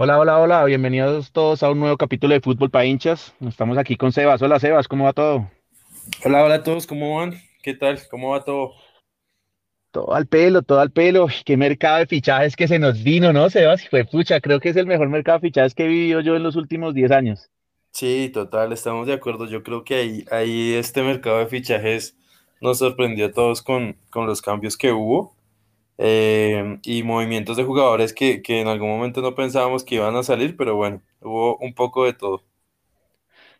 [0.00, 3.34] Hola, hola, hola, bienvenidos todos a un nuevo capítulo de Fútbol para hinchas.
[3.40, 4.40] Estamos aquí con Sebas.
[4.40, 5.50] Hola, Sebas, ¿cómo va todo?
[6.24, 7.34] Hola, hola a todos, ¿cómo van?
[7.64, 7.98] ¿Qué tal?
[8.08, 8.74] ¿Cómo va todo?
[9.90, 11.26] Todo al pelo, todo al pelo.
[11.44, 13.88] Qué mercado de fichajes que se nos vino, ¿no, Sebas?
[13.88, 16.44] Fue pucha, creo que es el mejor mercado de fichajes que he vivido yo en
[16.44, 17.50] los últimos 10 años.
[17.90, 19.46] Sí, total, estamos de acuerdo.
[19.46, 22.16] Yo creo que ahí, ahí este mercado de fichajes
[22.60, 25.34] nos sorprendió a todos con, con los cambios que hubo
[25.98, 30.22] eh, y movimientos de jugadores que, que en algún momento no pensábamos que iban a
[30.24, 32.44] salir, pero bueno, hubo un poco de todo.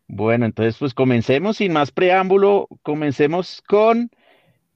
[0.06, 4.10] Bueno, entonces pues comencemos sin más preámbulo, comencemos con,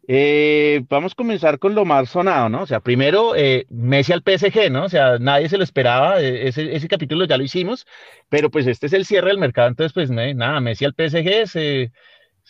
[0.09, 2.63] eh, vamos a comenzar con lo más sonado, ¿no?
[2.63, 4.85] O sea, primero eh, Messi al PSG, ¿no?
[4.87, 7.87] O sea, nadie se lo esperaba, eh, ese, ese capítulo ya lo hicimos,
[8.31, 11.93] pero pues este es el cierre del mercado, entonces pues nada, Messi al PSG, se-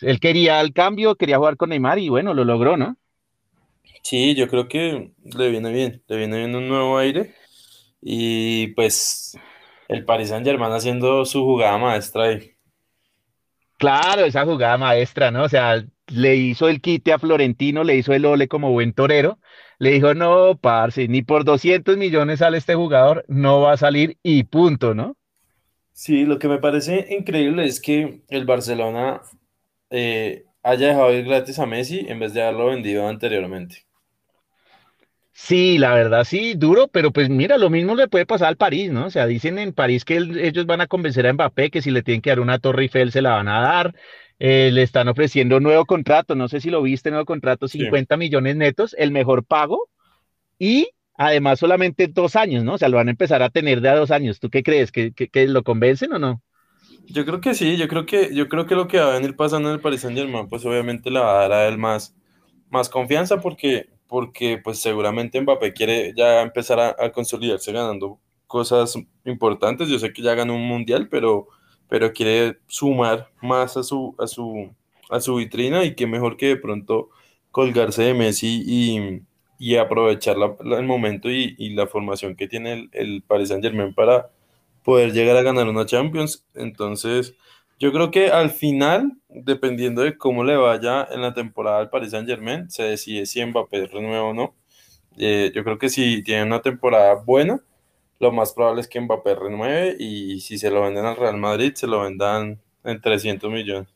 [0.01, 2.97] él quería el cambio, quería jugar con Neymar y bueno, lo logró, ¿no?
[4.03, 7.33] Sí, yo creo que le viene bien, le viene bien un nuevo aire
[8.01, 9.37] y pues
[9.87, 12.55] el Paris Saint-Germain haciendo su jugada maestra ahí.
[13.77, 15.43] Claro, esa jugada maestra, ¿no?
[15.43, 19.39] O sea, le hizo el quite a Florentino, le hizo el ole como buen torero,
[19.79, 24.17] le dijo, no, parce, ni por 200 millones sale este jugador, no va a salir
[24.23, 25.17] y punto, ¿no?
[25.91, 29.21] Sí, lo que me parece increíble es que el Barcelona
[29.89, 33.85] eh, haya dejado ir gratis a Messi en vez de haberlo vendido anteriormente.
[35.35, 38.91] Sí, la verdad sí, duro, pero pues mira, lo mismo le puede pasar al París,
[38.91, 39.07] ¿no?
[39.07, 41.89] O sea, dicen en París que el- ellos van a convencer a Mbappé que si
[41.91, 43.95] le tienen que dar una Torre Eiffel se la van a dar,
[44.39, 47.79] eh, le están ofreciendo nuevo contrato, no sé si lo viste, nuevo contrato, Sí.
[47.79, 49.89] 50 millones netos, el mejor pago
[50.59, 52.75] y además solamente dos años, ¿no?
[52.75, 54.39] O sea, lo van a empezar a tener de a dos años.
[54.39, 54.91] ¿Tú qué crees?
[54.91, 56.43] ¿Que, que, que lo convencen o no?
[57.07, 59.35] Yo creo que sí, yo creo que, yo creo que lo que va a venir
[59.35, 62.15] pasando en el Paris Saint-Germain, pues obviamente le va a dar a él más,
[62.69, 69.89] más confianza porque, porque pues seguramente Mbappé quiere ya empezar a, consolidarse ganando cosas importantes.
[69.89, 71.47] Yo sé que ya ganó un mundial, pero,
[71.89, 74.71] pero quiere sumar más a su, a su,
[75.09, 77.09] a su vitrina y qué mejor que de pronto
[77.51, 79.21] colgarse de Messi y,
[79.59, 83.93] y aprovechar la- el momento y, y la formación que tiene el, el Paris Saint-Germain
[83.93, 84.29] para
[84.83, 86.45] poder llegar a ganar una Champions.
[86.53, 87.35] Entonces,
[87.79, 92.11] yo creo que al final, dependiendo de cómo le vaya en la temporada al Paris
[92.11, 94.55] Saint-Germain, se decide si Mbappé renueva o no.
[95.17, 97.61] Eh, yo creo que si tiene una temporada buena,
[98.19, 101.73] lo más probable es que Mbappé renueve y si se lo venden al Real Madrid,
[101.75, 103.89] se lo vendan en 300 millones.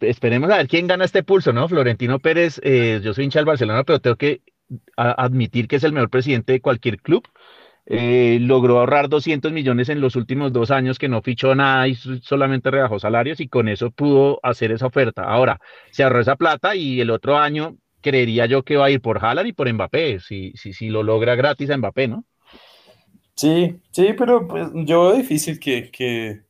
[0.00, 1.68] Esperemos a ver quién gana este pulso, ¿no?
[1.68, 4.42] Florentino Pérez, eh, yo soy hincha del Barcelona, pero tengo que
[4.96, 7.26] admitir que es el mejor presidente de cualquier club.
[7.88, 11.94] Eh, logró ahorrar 200 millones en los últimos dos años que no fichó nada y
[11.94, 15.22] so- solamente rebajó salarios y con eso pudo hacer esa oferta.
[15.24, 15.60] Ahora,
[15.90, 19.24] se ahorró esa plata y el otro año creería yo que va a ir por
[19.24, 22.24] Haaland y por Mbappé, si, si, si lo logra gratis a Mbappé, ¿no?
[23.34, 26.42] Sí, sí, pero pues, yo veo difícil que, que,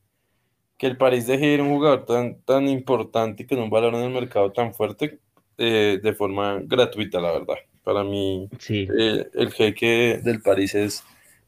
[0.78, 4.02] que el París deje ir un jugador tan, tan importante y con un valor en
[4.04, 5.20] el mercado tan fuerte
[5.58, 7.56] eh, de forma gratuita, la verdad.
[7.84, 8.96] Para mí, Sí.
[8.98, 11.04] eh, el jeque del París es,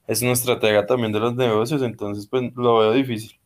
[0.08, 3.38] es una estratega también de los negocios, entonces pues lo veo difícil.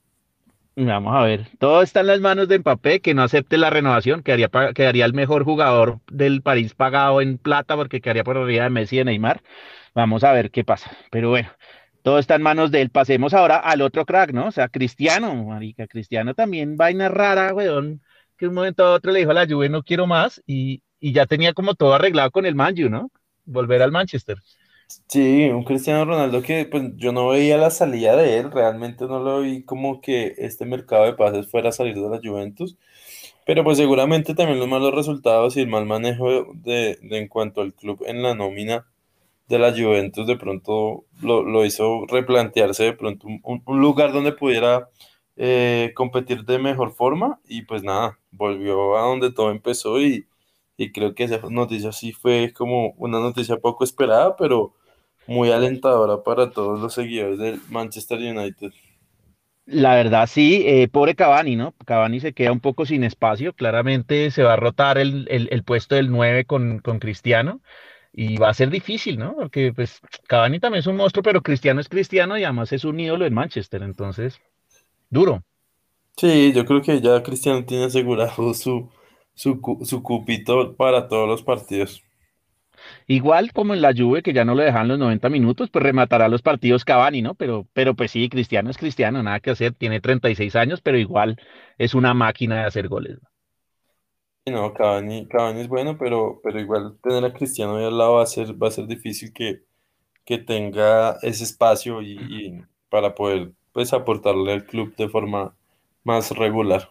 [0.75, 1.49] Vamos a ver.
[1.59, 5.13] Todo está en las manos de Mbappé, que no acepte la renovación, quedaría, quedaría el
[5.13, 9.05] mejor jugador del París pagado en plata, porque quedaría por arriba de Messi y de
[9.05, 9.43] Neymar.
[9.95, 10.91] Vamos a ver qué pasa.
[11.11, 11.51] Pero bueno,
[12.03, 12.91] todo está en manos de él.
[12.91, 14.47] Pasemos ahora al otro crack, ¿no?
[14.49, 18.03] O sea, Cristiano, marica, Cristiano también, vaina rara, weón,
[18.39, 21.13] que un momento a otro le dijo a la Juve, no quiero más, y, y
[21.13, 23.11] ya tenía como todo arreglado con el Man U, ¿no?
[23.45, 24.39] Volver al Manchester.
[25.09, 29.21] Sí, un Cristiano Ronaldo que pues yo no veía la salida de él, realmente no
[29.21, 32.77] lo vi como que este mercado de pases fuera a salir de la Juventus.
[33.47, 37.63] Pero pues seguramente también los malos resultados y el mal manejo de, de en cuanto
[37.63, 38.87] al club en la nómina
[39.49, 44.33] de la Juventus de pronto lo, lo hizo replantearse de pronto un, un- lugar donde
[44.33, 44.91] pudiera
[45.37, 50.27] eh, competir de mejor forma y pues nada, volvió a donde todo empezó y,
[50.77, 54.75] y creo que esa noticia sí fue como una noticia poco esperada, pero
[55.27, 58.73] muy alentadora para todos los seguidores del Manchester United.
[59.65, 61.73] La verdad, sí, eh, pobre Cavani, ¿no?
[61.87, 65.63] Cavani se queda un poco sin espacio, claramente se va a rotar el, el- el
[65.65, 67.61] puesto del 9 con, con Cristiano
[68.13, 69.35] y va a ser difícil, ¿no?
[69.37, 72.99] Porque pues Cavani también es un monstruo, pero Cristiano es Cristiano y además es un
[73.01, 74.41] ídolo en Manchester, entonces,
[75.11, 75.45] duro.
[76.17, 78.89] Sí, yo creo que ya Cristiano tiene asegurado su,
[79.35, 82.03] su, su cupito para todos los partidos.
[83.07, 86.29] Igual como en la Juve, que ya no lo dejan los 90 minutos, pues rematará
[86.29, 87.35] los partidos Cavani, ¿no?
[87.35, 91.37] Pero, pero pues sí, Cristiano es Cristiano, nada que hacer, tiene 36 años, pero igual
[91.79, 93.19] es una máquina de hacer goles.
[93.23, 93.29] ¿no?
[94.45, 98.25] No, Cavani, Cavani es bueno, pero, pero igual tener a Cristiano ahí al lado va
[98.25, 99.63] a ser, va a ser difícil que,
[100.25, 105.55] que tenga ese espacio y, para poder pues aportarle al club de forma
[106.05, 106.91] más regular.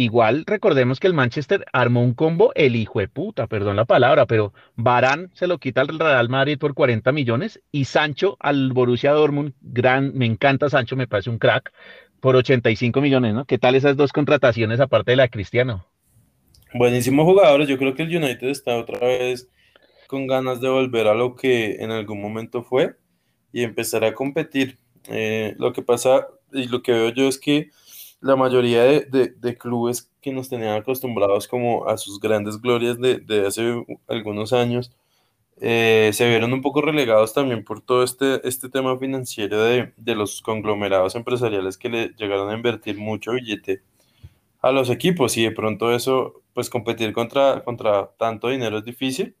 [0.00, 4.26] Igual recordemos que el Manchester armó un combo, el hijo de puta, perdón la palabra,
[4.26, 9.10] pero Barán se lo quita al Real Madrid por 40 millones y Sancho al Borussia
[9.10, 11.72] Dortmund, gran, me encanta Sancho, me parece un crack,
[12.20, 13.44] por 85 millones, ¿no?
[13.44, 15.84] ¿Qué tal esas dos contrataciones aparte de la Cristiano?
[16.74, 19.48] Buenísimos jugadores, yo creo que el United está otra vez
[20.06, 22.94] con ganas de volver a lo que en algún momento fue
[23.52, 24.78] y empezar a competir.
[25.08, 27.70] Eh, lo que pasa y lo que veo yo es que
[28.20, 33.84] la mayoría de, clubes que nos tenían acostumbrados como a sus grandes glorias de, hace
[34.08, 34.92] algunos años,
[35.60, 40.42] eh, se vieron un poco relegados también por todo este, este tema financiero de, los
[40.42, 43.82] conglomerados empresariales que le llegaron a invertir mucho billete
[44.60, 49.36] a los equipos y de pronto eso, pues competir contra, contra tanto dinero es difícil,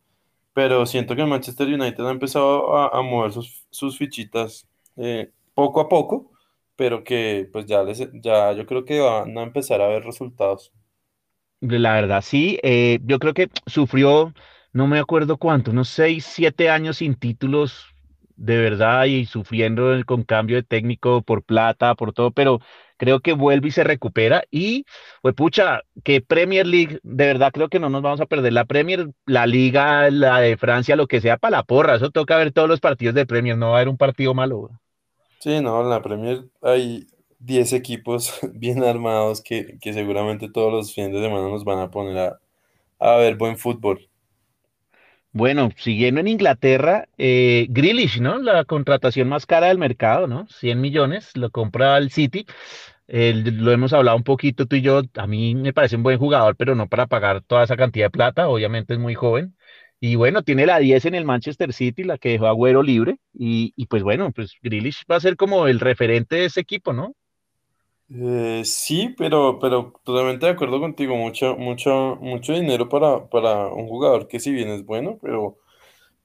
[0.52, 4.66] pero siento que Manchester United ha empezado a, mover sus, fichitas
[4.96, 6.30] eh, poco a poco
[6.78, 10.72] pero que pues ya, les, ya yo creo que van a empezar a ver resultados.
[11.60, 14.32] La verdad, sí, eh, yo creo que sufrió,
[14.72, 17.86] no me acuerdo cuánto, unos 6, 7 años sin títulos
[18.36, 22.60] de verdad y sufriendo con cambio de técnico por plata, por todo, pero
[22.96, 24.84] creo que vuelve y se recupera y,
[25.20, 28.64] pues pucha, que Premier League, de verdad creo que no nos vamos a perder la
[28.64, 32.52] Premier, la Liga, la de Francia, lo que sea para la porra, eso toca ver
[32.52, 34.70] todos los partidos de Premier, no va a haber un partido malo.
[35.40, 37.06] Sí, no, en la Premier hay
[37.38, 42.18] 10 equipos bien armados que, seguramente todos los fines de semana nos van a poner
[42.18, 42.40] a,
[42.98, 44.08] a ver buen fútbol.
[45.32, 48.38] Bueno, siguiendo en Inglaterra, eh, Grealish, ¿no?
[48.38, 50.48] La contratación más cara del mercado, ¿no?
[50.48, 52.46] 100 millones, lo compra el City.
[53.08, 55.02] lo hemos hablado un poquito tú y yo.
[55.16, 58.10] A mí me parece un buen jugador, pero no para pagar toda esa cantidad de
[58.10, 58.48] plata.
[58.48, 59.54] Obviamente es muy joven.
[60.00, 63.18] Y bueno, tiene la 10 en el Manchester City, la que dejó Agüero libre.
[63.34, 67.14] Y, pues bueno, pues Grealish va a ser como el referente de ese equipo, ¿no?
[68.10, 71.16] Eh, sí, pero, pero totalmente de acuerdo contigo.
[71.16, 75.58] Mucho, mucho, mucho dinero para, para un jugador que si bien es bueno, pero,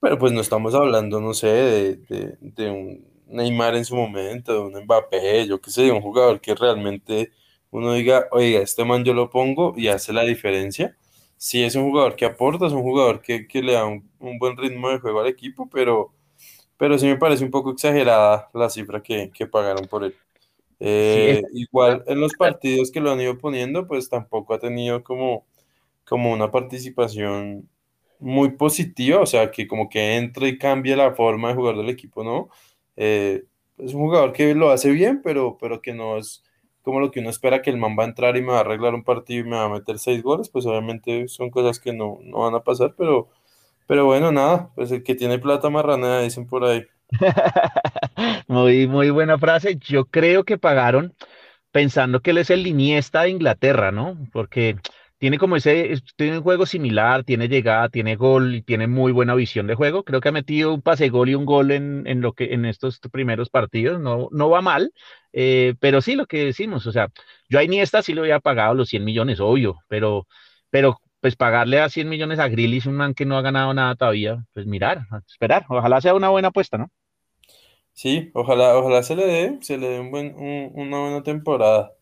[0.01, 4.59] pero pues no estamos hablando, no sé, de, de un Neymar en su momento, de
[4.59, 7.31] un Mbappé, yo qué sé, de un jugador que realmente
[7.71, 10.97] uno diga, oiga, este man yo lo pongo y hace la diferencia
[11.43, 14.09] sí es un jugador que aporta, es un jugador que, le da un,
[14.39, 16.13] buen ritmo de juego al equipo, pero,
[16.77, 20.15] pero sí me parece un poco exagerada la cifra que, pagaron por él.
[20.79, 25.45] Eh, igual en los partidos que lo han ido poniendo, pues tampoco ha tenido como,
[26.05, 27.67] como una participación
[28.19, 31.89] muy positiva, o sea, que como que entra y cambia la forma de jugar del
[31.89, 32.47] equipo, ¿no?
[32.95, 33.43] Eh,
[33.79, 36.41] es un jugador que lo hace bien, pero, pero que no es
[36.83, 38.59] como lo que uno espera que el man va a entrar y me va a
[38.59, 41.93] arreglar un partido y me va a meter seis goles, pues obviamente son cosas que
[41.93, 43.29] no, van a pasar, pero,
[43.87, 46.85] pero bueno, nada, pues el que tiene plata marranea, dicen por ahí.
[48.47, 49.77] muy, muy buena frase.
[49.77, 51.15] Yo creo que pagaron
[51.71, 54.17] pensando que él es el Iniesta de Inglaterra, ¿no?
[54.33, 54.75] Porque
[55.19, 59.35] tiene como ese, tiene un juego similar, tiene llegada, tiene gol y tiene muy buena
[59.35, 60.03] visión de juego.
[60.03, 62.65] Creo que ha metido un pase gol y un gol en, en lo que en
[62.65, 64.01] estos primeros partidos.
[64.01, 64.91] No, no va mal,
[65.33, 67.09] eh, pero sí lo que decimos, o sea,
[67.49, 70.27] yo a Iniesta sí le había pagado los 100 millones, obvio, pero,
[70.69, 73.95] pero pues pagarle a 100 millones a Grillis, un man que no ha ganado nada
[73.95, 76.89] todavía, pues mirar, esperar, ojalá sea una buena apuesta, ¿no?
[77.93, 81.93] Sí, ojalá, ojalá se le dé, se le dé un buen, una buena temporada.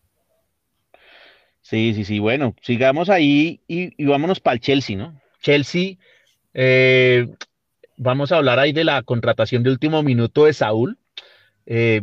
[1.60, 2.18] Sí, sí, sí.
[2.18, 5.20] Bueno, sigamos ahí y, vámonos para el Chelsea, ¿no?
[5.40, 5.96] Chelsea,
[6.54, 7.28] eh,
[7.96, 10.98] vamos a hablar ahí de la contratación de último minuto de Saúl.
[11.74, 12.02] Eh,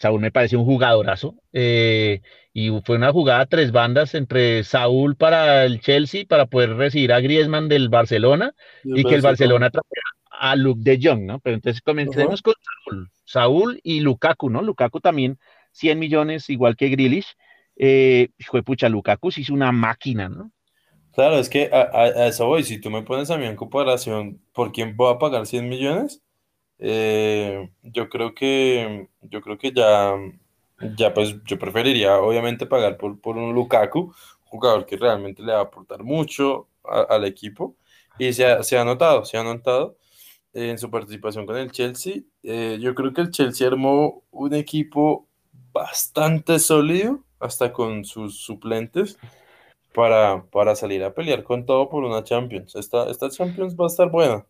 [0.00, 1.34] Saúl me parece un jugadorazo.
[1.52, 2.22] Eh,
[2.54, 7.12] y fue una jugada a tres bandas entre Saúl para el Chelsea para poder recibir
[7.12, 10.00] a Griezmann del Barcelona y, que el Barcelona trajera
[10.30, 11.38] a Luke de Jong, ¿no?
[11.40, 13.10] Pero entonces comencemos con Saúl.
[13.26, 14.62] Saúl y Lukaku, ¿no?
[14.62, 15.38] Lukaku también
[15.72, 17.36] 100 millones, igual que Grealish
[17.76, 20.50] eh, fue pucha, Lukaku sí es una máquina, ¿no?
[21.12, 24.72] Claro, es que a, eso voy, si tú me pones a mí en comparación, ¿por
[24.72, 26.22] quién voy a pagar 100 millones?
[26.80, 30.14] Eh, yo creo que, yo creo que ya,
[30.96, 35.58] ya pues yo preferiría obviamente pagar por, por un Lukaku, jugador que realmente le va
[35.58, 37.76] a aportar mucho al equipo
[38.18, 39.96] y se ha, se ha notado, se ha notado
[40.52, 42.22] en su participación con el Chelsea.
[42.42, 45.28] Eh, yo creo que el Chelsea armó un equipo
[45.72, 49.18] bastante sólido hasta con sus suplentes
[49.94, 52.74] para, para salir a pelear con todo por una Champions.
[52.74, 54.46] Esta, esta Champions va a estar buena.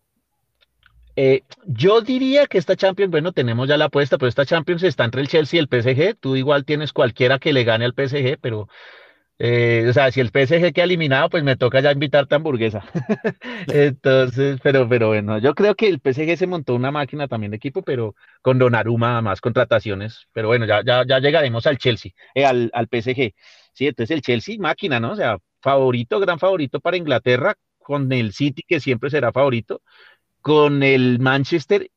[1.22, 5.04] Eh, yo diría que esta Champions, bueno, tenemos ya la apuesta, pero esta Champions está
[5.04, 6.14] entre el Chelsea y el PSG.
[6.18, 8.68] Tú igual tienes cualquiera que le gane al PSG, pero
[9.38, 12.84] Eh, o sea, si el PSG queda eliminado, pues me toca ya invitarte a hamburguesa.
[13.68, 17.58] Entonces, pero, pero bueno, yo creo que el PSG se montó una máquina también de
[17.58, 20.28] equipo, pero con Donnarumma más contrataciones.
[20.32, 23.34] Pero bueno, ya, ya, ya llegaremos al Chelsea, eh, al, al PSG.
[23.74, 25.12] Sí, entonces el Chelsea máquina, ¿no?
[25.12, 29.82] O sea, favorito, gran favorito para Inglaterra, con el City, que siempre será favorito,
[30.42, 31.90] con el Manchester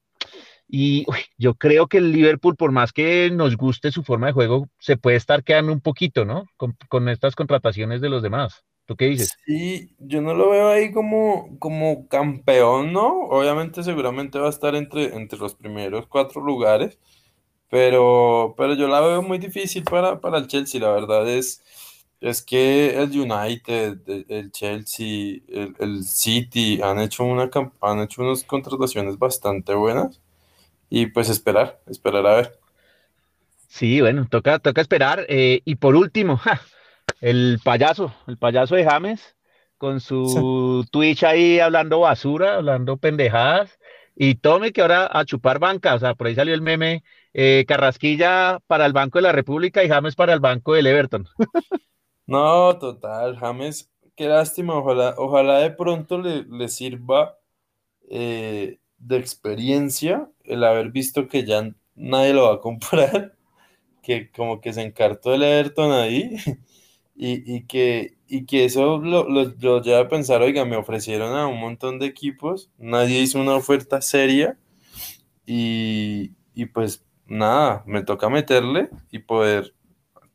[0.76, 1.06] y
[1.38, 4.98] yo creo que el Liverpool, por más que nos guste su forma de juego, se
[4.98, 6.48] puede estar quedando un poquito, ¿no?
[6.58, 8.64] Con, estas contrataciones de los demás.
[8.86, 9.38] ¿Tú qué dices?
[9.46, 13.20] Sí, yo no lo veo ahí como, como campeón, ¿no?
[13.28, 16.98] Obviamente seguramente va a estar entre, entre los primeros cuatro lugares,
[17.70, 21.64] pero, pero yo la veo muy difícil para, para el Chelsea, la verdad es,
[22.24, 24.00] es que el United,
[24.30, 27.50] el, Chelsea, el, el, City han hecho, una,
[27.82, 30.22] han hecho unas contrataciones bastante buenas
[30.90, 32.60] y pues esperar, esperar a ver.
[33.68, 35.26] Sí, bueno, toca, toca esperar.
[35.28, 36.40] Eh, y por último,
[37.20, 39.36] el payaso, el payaso de James,
[39.78, 43.78] con su Twitch ahí hablando basura, hablando pendejadas.
[44.16, 47.04] Y tome que ahora a chupar banca, o sea, por ahí salió el meme,
[47.34, 51.28] eh, Carrasquilla para el Banco de la República y James para el Banco del Everton.
[52.28, 57.38] no, total, James, qué lástima, ojalá, ojalá de pronto le, le sirva
[58.10, 63.36] eh, de experiencia el haber visto que ya nadie lo va a comprar,
[64.04, 66.38] que como que se encartó el Everton ahí
[67.16, 71.60] y, que, y que eso lo, lo, lleva a pensar, oiga, me ofrecieron a un
[71.60, 74.58] montón de equipos, nadie hizo una oferta seria
[75.46, 79.74] y, y pues nada, me toca meterle y poder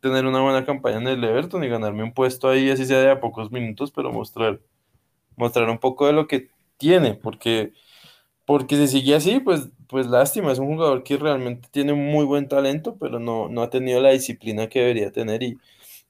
[0.00, 3.10] tener una buena campaña en el Everton y ganarme un puesto ahí, así sea de
[3.10, 4.60] a pocos minutos, pero mostrar,
[5.36, 7.72] mostrar un poco de lo que tiene, porque
[8.48, 12.48] porque si sigue así, pues, pues lástima, es un jugador que realmente tiene muy buen
[12.48, 15.58] talento, pero no, no ha tenido la disciplina que debería tener y,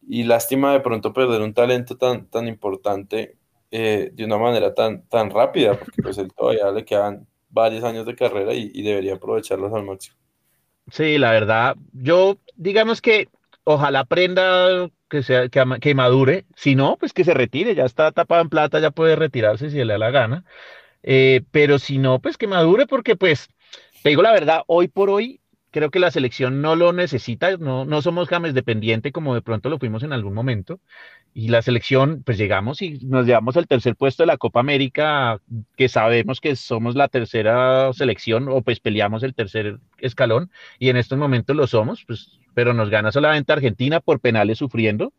[0.08, 3.34] y lástima de pronto perder un talento tan, tan importante
[3.72, 8.06] eh, de una manera tan, tan rápida, porque pues él todavía le quedan varios años
[8.06, 10.16] de carrera y, debería aprovecharlos al máximo.
[10.92, 13.28] Sí, la verdad, yo digamos que
[13.70, 18.12] ojalá aprenda que, sea, que, que madure, si no, pues que se retire, ya está
[18.12, 20.44] tapado en plata, ya puede retirarse si le da la gana.
[21.02, 23.48] Eh, pero si no, pues que madure, porque pues,
[24.02, 27.84] te digo la verdad, hoy por hoy creo que la selección no lo necesita, no,
[27.84, 30.80] no somos James dependiente como de pronto lo fuimos en algún momento.
[31.34, 35.40] Y la selección, pues llegamos y nos llevamos al tercer puesto de la Copa América,
[35.76, 40.96] que sabemos que somos la tercera selección o pues peleamos el tercer escalón y en
[40.96, 45.12] estos momentos lo somos, pues, pero nos gana solamente Argentina por penales sufriendo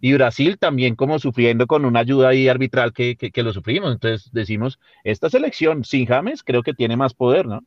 [0.00, 3.92] y Brasil también como sufriendo con una ayuda ahí arbitral que, que, lo sufrimos.
[3.92, 7.60] Entonces decimos, esta selección sin James creo que tiene más poder, ¿no?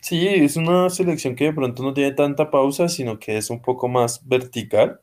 [0.00, 3.60] Sí, es una selección que de pronto no tiene tanta pausa, sino que es un
[3.60, 4.98] poco más vertical.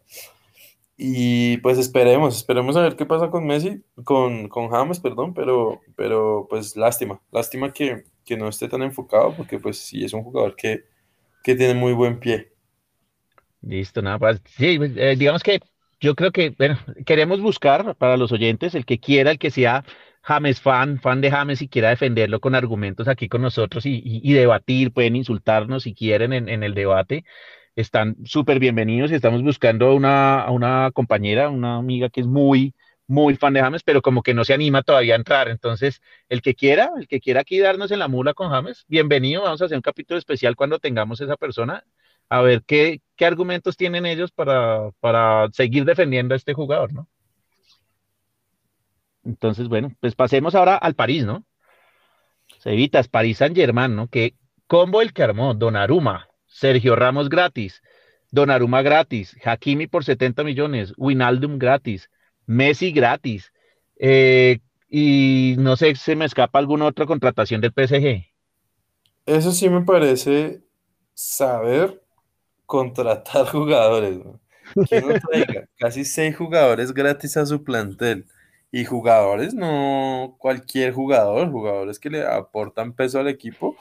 [0.98, 5.80] Y pues esperemos, esperemos a ver qué pasa con Messi, con, con James, perdón, pero,
[5.96, 10.24] pero pues lástima, lástima que, que no esté tan enfocado, porque pues sí es un
[10.24, 10.86] jugador que,
[11.44, 12.52] que tiene muy buen pie.
[13.62, 15.60] Listo, nada, pues sí, eh, digamos que
[16.00, 19.84] yo creo que, bueno, queremos buscar para los oyentes, el que quiera, el que sea
[20.22, 24.92] James fan, fan de James y quiera defenderlo con argumentos aquí con nosotros y, debatir,
[24.94, 27.26] pueden insultarnos si quieren en, el debate.
[27.76, 32.74] Están súper bienvenidos y estamos buscando una, a una compañera, una amiga que es muy,
[33.08, 35.50] muy fan de James, pero como que no se anima todavía a entrar.
[35.50, 39.44] Entonces, el que quiera, el que quiera aquí darnos en la mula con James, bienvenido.
[39.44, 41.84] Vamos a hacer un capítulo especial cuando tengamos esa persona
[42.30, 47.08] a ver qué, qué argumentos tienen ellos para, para seguir defendiendo a este jugador, ¿no?
[49.24, 51.46] Entonces, bueno, pues pasemos ahora al París, ¿no?
[52.60, 54.08] Cevitas, París Saint Germain, ¿no?
[54.08, 54.36] Que
[54.68, 57.82] combo el que armó, Donnarumma, Sergio Ramos gratis,
[58.32, 62.10] Donnarumma gratis, Hakimi por 70 millones, Winaldum gratis,
[62.46, 63.52] Messi gratis,
[64.00, 64.60] eh,
[64.90, 68.26] y no sé, se me escapa alguna otra contratación del PSG.
[69.26, 70.64] Eso sí me parece
[71.14, 72.02] saber
[72.70, 74.20] contratar jugadores.
[74.88, 78.26] Que no traiga casi seis jugadores gratis a su plantel.
[78.72, 83.76] Y jugadores, no cualquier jugador, jugadores que le aportan peso al equipo.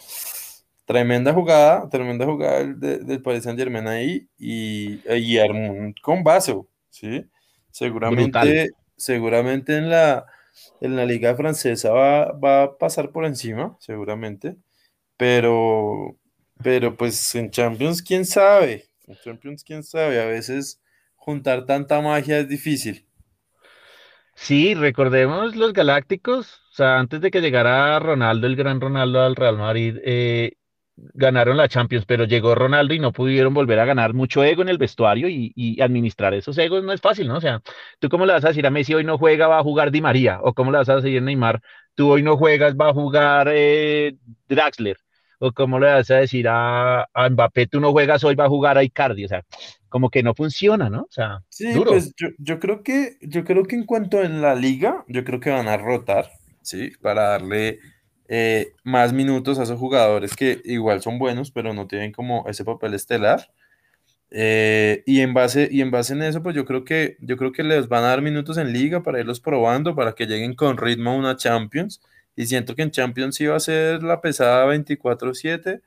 [0.86, 5.38] Tremenda jugada, tremenda jugada del, del Paris Saint Germain ahí y, y
[6.00, 7.26] con Vaso, ¿sí?
[7.70, 10.24] Seguramente, seguramente en la,
[10.80, 14.56] en la liga francesa va, va a pasar por encima, seguramente,
[15.18, 16.16] pero,
[16.62, 18.84] pero pues en Champions, quién sabe.
[19.06, 20.20] En Champions, quién sabe.
[20.20, 20.80] A veces
[21.16, 23.06] juntar tanta magia es difícil.
[24.34, 26.60] Sí, recordemos los Galácticos.
[26.72, 30.52] O sea, antes de que llegara Ronaldo, el gran Ronaldo al Real Madrid, eh,
[31.14, 34.68] ganaron la Champions, pero llegó Ronaldo y no pudieron volver a ganar mucho ego en
[34.68, 37.36] el vestuario y, administrar esos egos no es fácil, ¿no?
[37.36, 37.62] O sea,
[37.98, 40.00] tú cómo le vas a decir a Messi hoy no juega, va a jugar Di
[40.00, 41.60] María, o cómo le vas a decir a Neymar,
[41.94, 44.16] tú hoy no juegas, va a jugar eh,
[44.48, 44.96] Draxler,
[45.38, 48.78] o cómo le vas a decir a, Mbappé, tú no juegas, hoy va a jugar
[48.78, 49.44] a Icardi, o sea,
[49.88, 51.02] como que no funciona, ¿no?
[51.02, 55.04] O sea, sí, pues yo, creo que, yo creo que en cuanto en la liga,
[55.08, 56.30] yo creo que van a rotar,
[56.62, 56.92] ¿sí?
[57.00, 57.78] Para darle
[58.28, 62.64] eh, más minutos a esos jugadores que igual son buenos, pero no tienen como ese
[62.64, 63.50] papel estelar.
[64.30, 67.52] Eh, y, en base, y en base en eso, pues yo creo, que, yo creo
[67.52, 70.76] que les van a dar minutos en liga para irlos probando, para que lleguen con
[70.76, 72.02] ritmo a una Champions.
[72.38, 75.82] Y siento que en Champions iba a ser la pesada 24-7.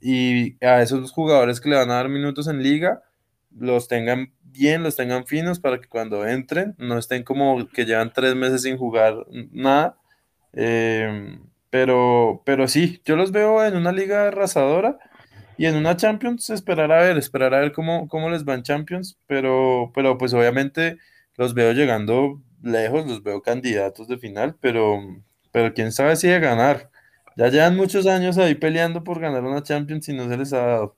[0.00, 3.04] Y a esos jugadores que le van a dar minutos en liga,
[3.56, 8.12] los tengan bien, los tengan finos para que cuando entren no estén como que llevan
[8.12, 9.14] tres meses sin jugar
[9.52, 9.96] nada.
[10.52, 11.38] Eh,
[11.70, 14.98] pero, pero sí, yo los veo en una liga arrasadora
[15.56, 19.16] y en una Champions esperar a ver, esperar a ver cómo, cómo les van Champions,
[19.28, 20.98] pero, pero pues obviamente
[21.36, 25.00] los veo llegando lejos, los veo candidatos de final, pero,
[25.54, 26.90] pero quién sabe si de ganar.
[27.36, 30.66] Ya llevan muchos años ahí peleando por ganar una Champions y no se les ha
[30.66, 30.96] dado.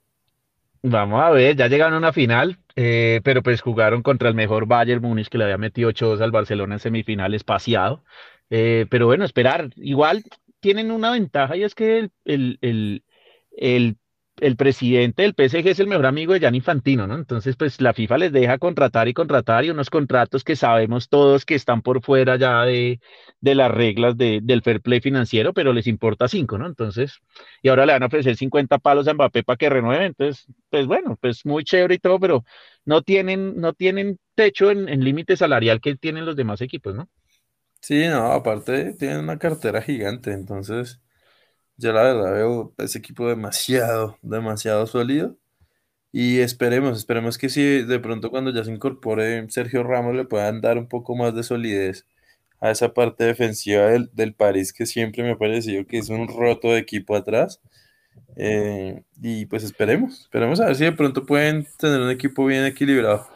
[0.82, 4.66] Vamos a ver, ya llegaron a una final, eh, pero pues jugaron contra el mejor
[4.66, 8.02] Bayern Múnich que le había metido 8 al Barcelona en semifinales paseado.
[8.48, 9.68] Eh, pero bueno, esperar.
[9.76, 10.24] Igual
[10.60, 13.04] tienen una ventaja y es que el, el,
[13.58, 13.98] el,
[14.56, 17.14] presidente del PSG es el mejor amigo de Gianni Infantino, ¿no?
[17.16, 21.44] Entonces, pues la FIFA les deja contratar y contratar y unos contratos que sabemos todos
[21.46, 23.00] que están por fuera ya de,
[23.40, 26.66] de las reglas de, del fair play financiero, pero les importa cinco, ¿no?
[26.66, 27.20] Entonces,
[27.62, 30.86] y ahora le van a ofrecer 50 palos a Mbappé para que renueve, entonces, pues
[30.86, 32.44] bueno, pues muy chévere y todo, pero
[32.84, 37.08] no tienen, no tienen techo en, en límite salarial que tienen los demás equipos, ¿no?
[37.80, 41.00] Sí, no, aparte tienen una cartera gigante, entonces
[41.76, 45.36] yo la verdad veo ese equipo demasiado, demasiado sólido.
[46.12, 50.60] Y esperemos, esperemos que si de pronto cuando ya se incorpore Sergio Ramos le puedan
[50.62, 52.06] dar un poco más de solidez
[52.60, 56.26] a esa parte defensiva del, del París que siempre me ha parecido que es un
[56.28, 57.60] roto de equipo atrás.
[58.36, 62.64] Eh, y pues esperemos, esperemos a ver si de pronto pueden tener un equipo bien
[62.64, 63.28] equilibrado.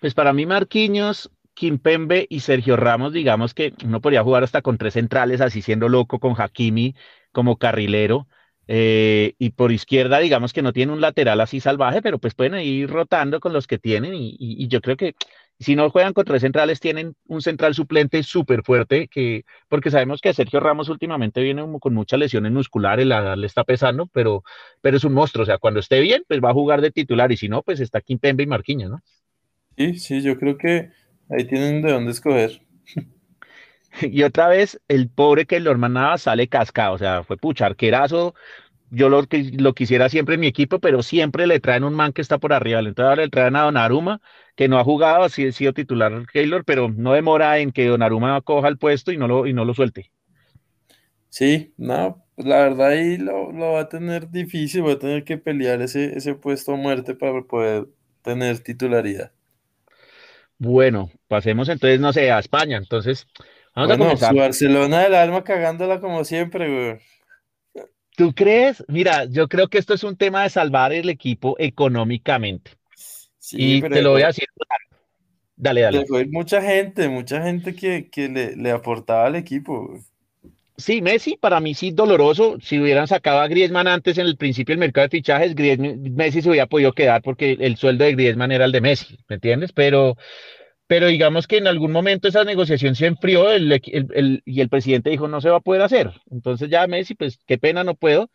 [0.00, 4.78] Pues para mí Marquinhos Kimpembe y Sergio Ramos, digamos que uno podría jugar hasta con
[4.78, 6.94] tres centrales, así siendo loco con Hakimi
[7.32, 8.28] como carrilero.
[8.70, 12.60] Eh, y por izquierda, digamos que no tiene un lateral así salvaje, pero pues pueden
[12.60, 14.12] ir rotando con los que tienen.
[14.14, 15.14] Y, yo creo que
[15.58, 20.20] si no juegan con tres centrales, tienen un central suplente súper fuerte, que, porque sabemos
[20.20, 24.44] que Sergio Ramos últimamente viene con muchas lesiones musculares, la le está pesando, pero,
[24.82, 25.44] pero es un monstruo.
[25.44, 27.32] O sea, cuando esté bien, pues va a jugar de titular.
[27.32, 29.00] Y si no, pues está Kimpembe y Marquinhos, ¿no?
[29.76, 30.90] Sí, sí, yo creo que
[31.30, 32.62] Ahí tienen de dónde escoger.
[34.02, 38.34] Y otra vez, el pobre que lo hermanaba sale cascado, o sea, fue pucha, arquerazo.
[38.90, 42.22] Yo lo, lo quisiera siempre en mi equipo, pero siempre le traen un man que
[42.22, 42.80] está por arriba.
[42.80, 44.20] Entonces ahora le traen a Donnarumma,
[44.56, 48.40] que no ha jugado, así ha sido titular Keylor, pero no demora en que Donnarumma
[48.42, 50.10] coja el puesto y no lo, y no lo suelte.
[51.30, 55.24] Sí, no, pues la verdad ahí lo, lo, va a tener difícil, va a tener
[55.24, 57.88] que pelear ese, ese puesto a muerte para poder
[58.22, 59.32] tener titularidad.
[60.58, 62.76] Bueno, pasemos entonces, no sé, a España.
[62.78, 63.26] Entonces,
[63.86, 64.30] vamos a comenzar.
[64.30, 67.86] Su Barcelona del alma cagándola como siempre, güey.
[68.16, 68.84] ¿Tú crees?
[68.88, 72.72] Mira, yo creo que esto es un tema de salvar el equipo económicamente.
[73.38, 74.46] Sí, y te lo voy a decir.
[75.54, 76.04] Dale, dale.
[76.30, 79.86] mucha gente, mucha gente que, que le, le, aportaba al equipo.
[79.86, 80.00] Güey.
[80.78, 82.58] Sí, Messi para mí sí doloroso.
[82.60, 86.48] Si hubieran sacado a Griezmann antes en el principio del mercado de fichajes, Messi se
[86.48, 89.72] hubiera podido quedar porque el sueldo de Griezmann era el de Messi, ¿me entiendes?
[89.72, 90.16] Pero,
[90.88, 95.40] pero digamos que en algún momento esa negociación se enfrió y el presidente dijo no
[95.40, 96.12] se va a poder hacer.
[96.30, 98.30] Entonces ya Messi, pues qué pena, no puedo.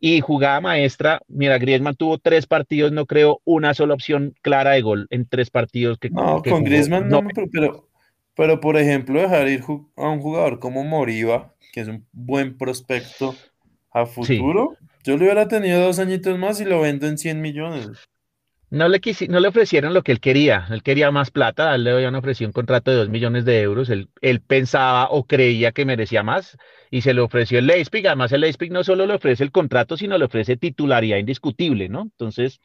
[0.00, 4.82] Y jugada maestra, mira, Griezmann tuvo tres partidos, no creo una sola opción clara de
[4.82, 7.88] gol en tres partidos que No, con Griezmann no, pero,
[8.34, 9.62] pero, por ejemplo dejar ir
[9.96, 13.36] a un jugador como Moriba, que es un buen prospecto
[13.92, 17.88] a futuro, yo le hubiera tenido dos añitos más y lo vendo en 100 millones.
[18.72, 21.90] No le, no le ofrecieron lo que él quería, él quería más plata, él le
[21.90, 25.84] habían ofrecido un contrato de 2 millones de euros, él, él, pensaba o creía que
[25.84, 26.56] merecía más
[26.90, 29.98] y se le ofreció el Leipzig, además el Leipzig no solo le ofrece el contrato,
[29.98, 32.04] sino le ofrece titularidad indiscutible, ¿no?
[32.04, 32.62] Entonces,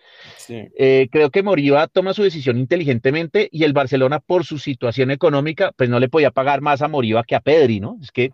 [0.47, 5.73] eh, creo que Moriba toma su decisión inteligentemente y el Barcelona por su situación económica,
[5.75, 7.97] pues no le podía pagar más a Moriba que a Pedri, ¿no?
[8.01, 8.31] Es que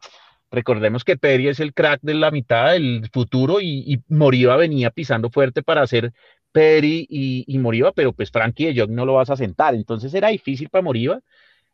[0.54, 5.32] Recordemos que Peri es el crack de la mitad del futuro y, Moriba venía pisando
[5.32, 6.14] fuerte para hacer
[6.54, 9.76] Peri y, Moriba, pero pues Frankie de Jong no lo vas a sentar.
[9.76, 11.20] Entonces era difícil para Moriba.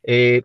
[0.04, 0.44] Eh,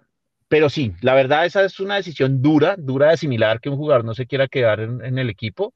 [0.49, 4.05] pero sí, la verdad esa es una decisión dura, dura de asimilar que un jugador
[4.05, 5.75] no se quiera quedar en, el equipo.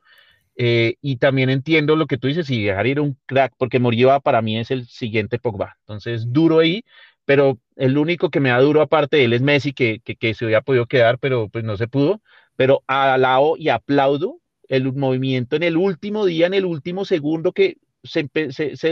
[0.57, 4.21] Eh, y también entiendo lo que tú dices y dejar ir un crack, porque Moriba
[4.21, 5.77] para mí es el siguiente Pogba.
[5.81, 6.85] Entonces, duro ahí,
[7.25, 10.45] pero el único que me da duro aparte de él es Messi, que, que, se
[10.45, 12.21] había podido quedar, pero pues no se pudo.
[12.57, 17.79] Pero alabo y aplaudo el movimiento en el último día, en el último segundo que
[18.03, 18.29] se,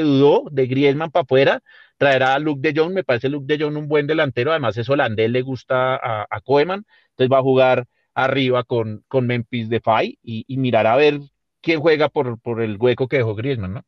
[0.00, 1.62] dudó de Griezmann para afuera,
[1.98, 4.88] traerá a Luke de Jong, me parece Luke de Jong un buen delantero, además es
[4.88, 10.18] holandés, le gusta a, a Koeman, entonces va a jugar arriba con, con Memphis Depay
[10.22, 11.20] y, y mirar a ver
[11.60, 13.82] quién juega por, por el hueco que dejó Griezmann, ¿no?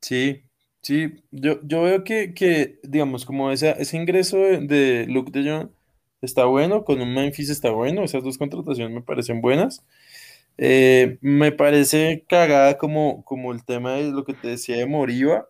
[0.00, 0.42] Sí,
[0.82, 5.48] sí, yo, yo veo que, que, digamos, como ese, ese ingreso de, de Luke de
[5.50, 5.70] Jong
[6.22, 9.84] está bueno, con un Memphis está bueno, esas dos contrataciones me parecen buenas.
[10.58, 15.46] Eh, me parece cagada como, como el tema de lo que te decía de Moriba,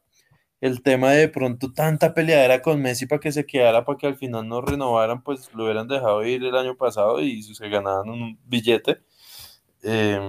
[0.61, 4.17] el tema de pronto tanta peleadera con Messi para que se quedara, para que al
[4.17, 8.39] final no renovaran, pues lo hubieran dejado ir el año pasado y se ganaban un
[8.47, 8.99] billete.
[9.83, 10.21] Eh,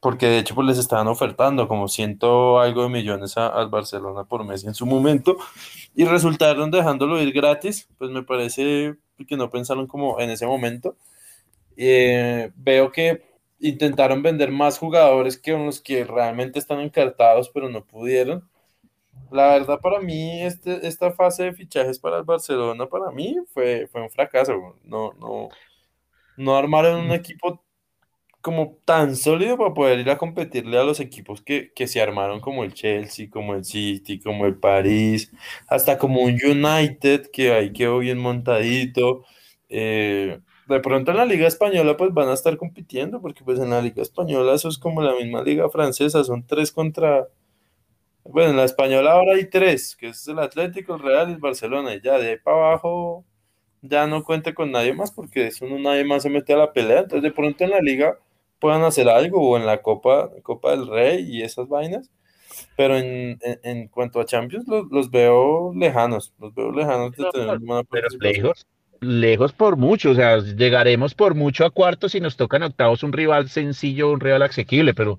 [0.00, 4.44] porque de hecho pues les estaban ofertando como ciento algo de millones al Barcelona por
[4.44, 5.36] Messi en su momento
[5.94, 10.96] y resultaron dejándolo ir gratis, pues me parece que no pensaron como en ese momento.
[11.76, 13.27] Eh, veo que
[13.60, 18.48] intentaron vender más jugadores que los que realmente están encartados, pero no pudieron.
[19.30, 23.88] La verdad, para mí, este, esta fase de fichajes para el Barcelona, para mí, fue,
[23.88, 24.76] fue un fracaso.
[24.84, 25.48] No, no,
[26.36, 27.62] no armaron un equipo
[28.40, 32.40] como tan sólido para poder ir a competirle a los equipos que, que se armaron
[32.40, 35.32] como el Chelsea, como el City, como el París,
[35.68, 39.24] hasta como un United que ahí quedó bien montadito.
[39.68, 43.70] Eh, de pronto en la Liga Española pues van a estar compitiendo, porque pues en
[43.70, 47.28] la Liga Española eso es como la misma Liga Francesa, son tres contra...
[48.24, 51.38] Bueno, en la Española ahora hay tres, que es el Atlético, el Real y el
[51.38, 53.24] Barcelona, y ya de ahí para abajo
[53.80, 56.72] ya no cuente con nadie más, porque eso no nadie más se mete a la
[56.72, 58.18] pelea, entonces de pronto en la Liga
[58.58, 62.10] puedan hacer algo o en la Copa, Copa del Rey y esas vainas.
[62.76, 67.24] Pero en, en, en cuanto a Champions, los, los, veo lejanos, los veo lejanos de
[67.30, 68.08] tener una Pero
[69.00, 73.12] lejos, por mucho, o sea, llegaremos por mucho a cuartos y nos tocan octavos un
[73.12, 75.18] rival sencillo, un rival asequible, pero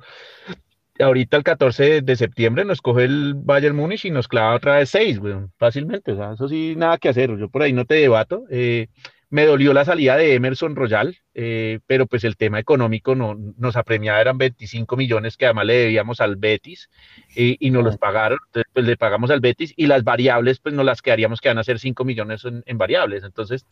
[0.99, 4.89] ahorita el 14 de septiembre nos coge el Bayern Múnich y nos clava otra vez
[4.89, 5.19] seis,
[5.57, 8.43] fácilmente, o sea, eso sí, nada que hacer, yo por ahí no te debato.
[8.49, 8.87] Eh,
[9.29, 13.75] me dolió la salida de Emerson Royal, eh, pero pues el tema económico no, nos
[13.75, 16.89] apremiaba, eran 25 millones que además le debíamos al Betis
[17.35, 20.73] eh, y nos los pagaron, entonces pues le pagamos al Betis y las variables pues
[20.73, 23.23] nos las quedaríamos que van a ser 5 millones en, en, variables.
[23.23, 23.65] Entonces,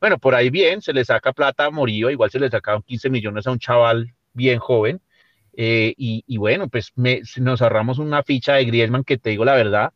[0.00, 3.10] bueno, por ahí bien, se le saca plata a Morillo, igual se le sacaron 15
[3.10, 5.00] millones a un chaval bien joven.
[5.56, 9.44] Eh, y, y, bueno, pues me, nos ahorramos una ficha de Griezmann que te digo
[9.44, 9.92] la verdad,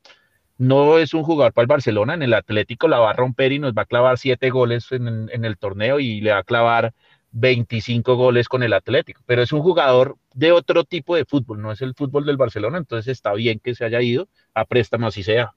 [0.58, 3.60] no es un jugador para el Barcelona, en el Atlético la va a romper y
[3.60, 6.92] nos va a clavar siete goles en, el torneo y le va a clavar
[7.30, 11.70] 25 goles con el Atlético, pero es un jugador de otro tipo de fútbol, no
[11.70, 15.22] es el fútbol del Barcelona, entonces está bien que se haya ido a préstamo así
[15.22, 15.54] sea.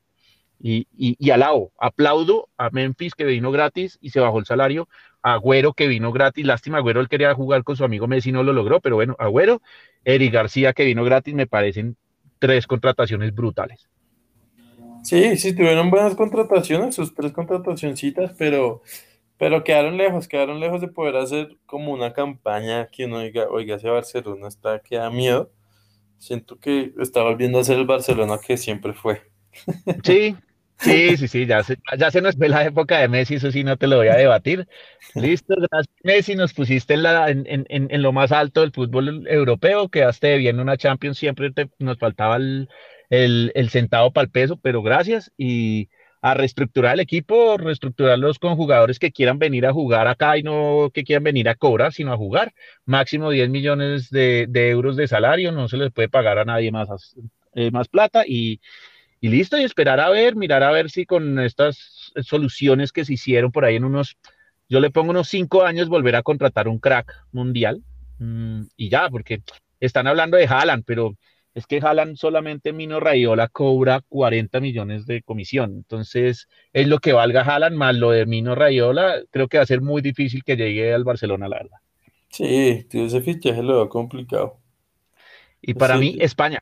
[0.63, 4.87] Y, y, y alabo, aplaudo a Memphis que vino gratis y se bajó el salario,
[5.23, 8.43] a Agüero que vino gratis, lástima, Agüero él quería jugar con su amigo Messi, no
[8.43, 9.63] lo logró, pero bueno, Agüero,
[10.05, 11.97] Eric García que vino gratis, me parecen
[12.37, 13.89] tres contrataciones brutales.
[15.03, 18.81] Sí, sí, tuvieron buenas contrataciones, sus tres contratacioncitas, pero,
[19.37, 23.77] pero quedaron lejos, quedaron lejos de poder hacer como una campaña que uno diga, oiga,
[23.77, 25.51] ese Barcelona está que da miedo.
[26.17, 29.21] Siento que está volviendo a ser el Barcelona que siempre fue.
[30.03, 30.35] Sí,
[30.77, 33.63] sí, sí, sí, ya se, ya se nos ve la época de Messi, eso sí
[33.63, 34.67] no te lo voy a debatir.
[35.17, 39.27] Listo, gracias Messi, nos pusiste en, la, en, en, en lo más alto del fútbol
[39.27, 42.67] europeo, quedaste bien una Champions, siempre te, nos faltaba el
[43.11, 45.89] el, el centavo para el peso, pero gracias y
[46.21, 50.91] a reestructurar el equipo, reestructurarlos con jugadores que quieran venir a jugar acá y no
[50.93, 52.53] que quieran venir a cobrar, sino a jugar.
[52.85, 57.15] Máximo 10 millones de, euros de salario, no se les puede pagar a nadie más,
[57.53, 58.61] eh, más plata y,
[59.19, 63.51] listo, y esperar a ver, mirar a ver si con estas soluciones que se hicieron
[63.51, 64.17] por ahí en unos,
[64.69, 67.81] yo le pongo unos cinco años, volver a contratar un crack mundial
[68.19, 69.41] mmm, y ya, porque
[69.79, 71.15] están hablando de Haaland, pero
[71.53, 75.73] es que Haaland solamente Mino Rayola cobra 40 millones de comisión.
[75.75, 79.15] Entonces, es lo que valga Haaland más lo de Mino Rayola.
[79.31, 81.77] Creo que va a ser muy difícil que llegue al Barcelona, la verdad.
[82.29, 84.59] Sí, ese fichaje lo veo complicado.
[85.61, 85.99] Y para sí.
[85.99, 86.59] mí, España,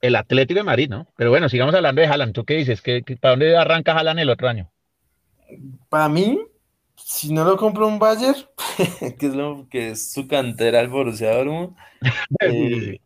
[0.00, 1.06] el Atlético de Madrid, ¿no?
[1.16, 2.32] Pero bueno, sigamos hablando de Haaland.
[2.32, 2.82] ¿Tú qué dices?
[2.82, 4.70] ¿Qué, qué, para dónde arranca Haaland el otro año?
[5.88, 6.40] Para mí,
[6.96, 8.36] si no lo compra un Bayern,
[9.18, 11.76] que es lo que es su cantera el Borussia Dortmund,
[12.40, 13.00] eh,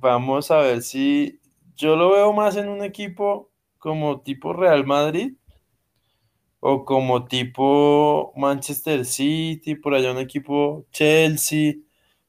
[0.00, 1.40] vamos a ver si
[1.76, 5.34] yo lo veo más en un equipo como tipo Real Madrid
[6.60, 11.74] o como tipo Manchester City, por allá un equipo Chelsea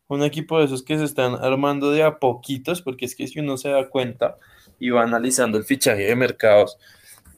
[0.09, 3.39] un equipo de esos que se están armando de a poquitos, porque es que si
[3.39, 4.37] uno se da cuenta
[4.79, 6.77] y va analizando el fichaje de mercados,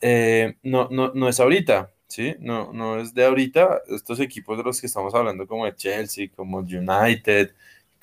[0.01, 2.35] eh, no, no, no es ahorita, ¿sí?
[2.39, 3.81] No, no es de ahorita.
[3.89, 7.51] Estos equipos de los que estamos hablando, como el Chelsea, como United,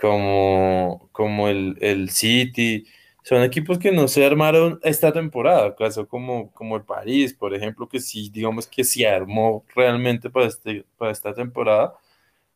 [0.00, 2.87] como, como el, el City,
[3.28, 7.88] son equipos que no se armaron esta temporada, caso como, como el París, por ejemplo,
[7.88, 11.94] que sí, digamos que se armó realmente para, este, para esta temporada,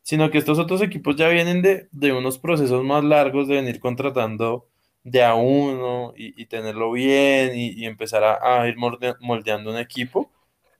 [0.01, 3.79] sino que estos otros equipos ya vienen de, de unos procesos más largos de venir
[3.79, 4.67] contratando
[5.03, 10.31] de a uno y, tenerlo bien y, empezar a, ir moldeando un equipo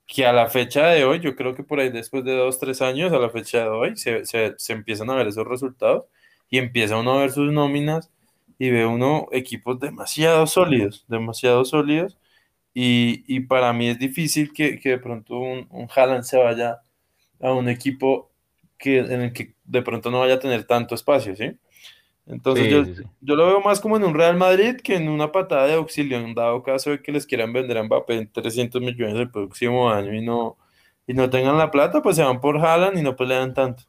[0.07, 2.81] que a la fecha de hoy, yo creo que por ahí después de dos, tres
[2.81, 6.05] años, a la fecha de hoy, se, se, se empiezan a ver esos resultados
[6.53, 8.11] y empieza uno a ver sus nóminas
[8.59, 12.15] y ve uno equipos demasiado sólidos, demasiado sólidos.
[12.75, 16.83] Y, y para mí es difícil que, que de pronto un, un Haaland se vaya
[17.41, 18.29] a un equipo
[18.77, 21.57] que, en el que de pronto no vaya a tener tanto espacio, ¿sí?
[22.27, 22.83] Entonces yo,
[23.19, 26.19] yo, lo veo más como en un Real Madrid que en una patada de auxilio,
[26.19, 29.89] en dado caso de que les quieran vender a Mbappé en 300 millones el próximo
[29.89, 30.57] año y no,
[31.07, 33.85] y no tengan la plata, pues se van por Haaland y no pelean tanto.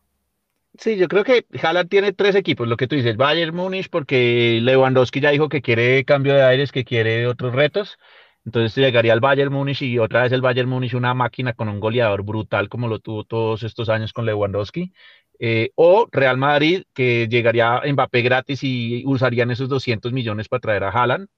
[0.78, 4.58] Sí, yo creo que Haaland tiene tres equipos, lo que tú dices, Bayern Múnich, porque
[4.60, 7.96] Lewandowski ya dijo que quiere cambio de aires, que quiere otros retos,
[8.44, 11.78] entonces llegaría al Bayern Múnich y otra vez el Bayern Múnich una máquina con un
[11.78, 14.92] goleador brutal como lo tuvo todos estos años con Lewandowski,
[15.38, 20.84] eh, o Real Madrid, que llegaría Mbappé gratis y usarían esos 200 millones para traer
[20.84, 21.28] a Haaland,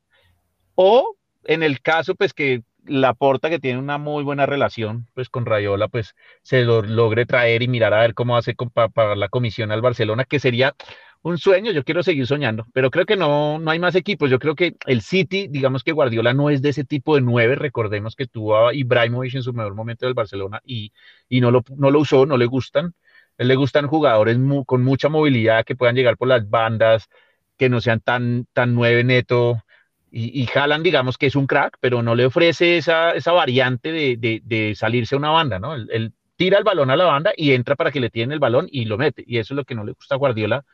[0.74, 5.28] o en el caso pues que la porta que tiene una muy buena relación pues
[5.28, 9.16] con Rayola, pues se lo logre traer y mirar a ver cómo hace para pagar
[9.16, 10.74] la comisión al Barcelona, que sería
[11.22, 14.30] un sueño, yo quiero seguir soñando, pero creo que no, no hay más equipos.
[14.30, 17.56] Yo creo que el City, digamos que Guardiola no es de ese tipo de nueve.
[17.56, 20.92] Recordemos que tuvo a Ibrahimovic en su mejor momento del Barcelona y,
[21.28, 22.94] y no, lo, no lo usó, no le gustan.
[23.38, 27.08] Él le gustan jugadores con mucha movilidad que puedan llegar por las bandas,
[27.56, 29.62] que no sean tan, tan nueve neto,
[30.10, 33.92] y, y Haaland, digamos que es un crack, pero no le ofrece esa, esa variante
[33.92, 35.74] de, de, de, salirse a una banda, ¿no?
[35.74, 38.68] Él, tira el balón a la banda y entra para que le tienen el balón
[38.70, 39.24] y lo mete.
[39.26, 40.64] Y eso es lo que no le gusta a Guardiola.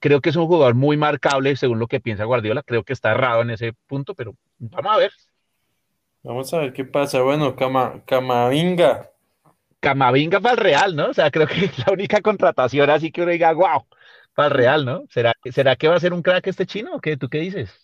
[0.00, 2.62] Creo que es un jugador muy marcable según lo que piensa Guardiola.
[2.62, 5.12] Creo que está errado en ese punto, pero vamos a ver.
[6.22, 7.22] Vamos a ver qué pasa.
[7.22, 9.10] Bueno, Cama, Camavinga.
[9.80, 11.10] Camavinga para el Real, ¿no?
[11.10, 13.86] O sea, creo que es la única contratación así que uno diga, wow,
[14.34, 15.04] para el Real, ¿no?
[15.10, 17.16] ¿Será, ¿Será que va a ser un crack este chino o qué?
[17.16, 17.83] ¿Tú qué dices?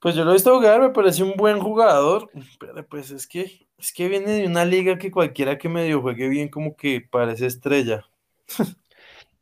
[0.00, 2.30] Pues yo lo he visto jugar, me parece un buen jugador,
[2.60, 6.28] pero pues es que es que viene de una liga que cualquiera que medio juegue
[6.28, 8.06] bien como que parece estrella.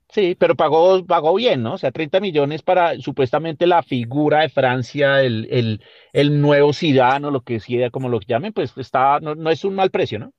[0.09, 1.75] Sí, pero pagó, pagó bien, ¿no?
[1.75, 7.27] O sea, 30 millones para supuestamente la figura de Francia, el, el, el nuevo Zidane
[7.27, 10.21] o lo que sea, como lo llamen, pues está, no, no, es un mal precio,
[10.21, 10.33] ¿no?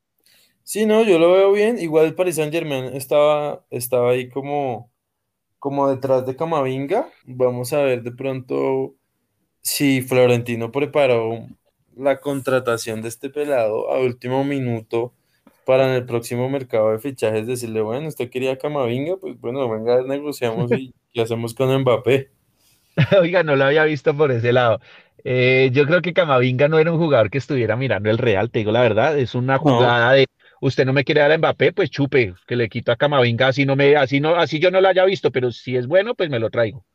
[0.63, 1.79] Sí, no, yo lo veo bien.
[1.79, 4.91] Igual el Paris Saint Germain estaba, estaba ahí como,
[5.59, 7.09] como detrás de Camavinga.
[7.25, 8.95] Vamos a ver de pronto
[9.65, 11.47] Sí, Florentino preparó
[11.97, 15.11] la contratación de este pelado a último minuto
[15.65, 20.03] para en el próximo mercado de fichajes decirle, bueno, usted quería Camavinga, pues bueno, venga,
[20.03, 22.29] negociamos y, hacemos con Mbappé.
[23.19, 24.79] Oiga, no lo había visto por ese lado.
[25.23, 28.59] Eh, yo creo que Camavinga no era un jugador que estuviera mirando el Real, te
[28.59, 30.27] digo la verdad, es una jugada de
[30.61, 33.65] usted no me quiere dar a Mbappé, pues chupe, que le quito a Camavinga, así
[33.65, 36.29] no me, así no, así yo no lo haya visto, pero si es bueno, pues
[36.29, 36.85] me lo traigo.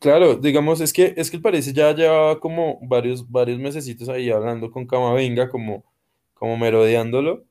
[0.00, 4.30] Claro, digamos, es que, es que el París ya llevaba como varios, varios mesecitos ahí
[4.30, 5.84] hablando con Camavinga, como,
[6.34, 7.44] como merodeándolo,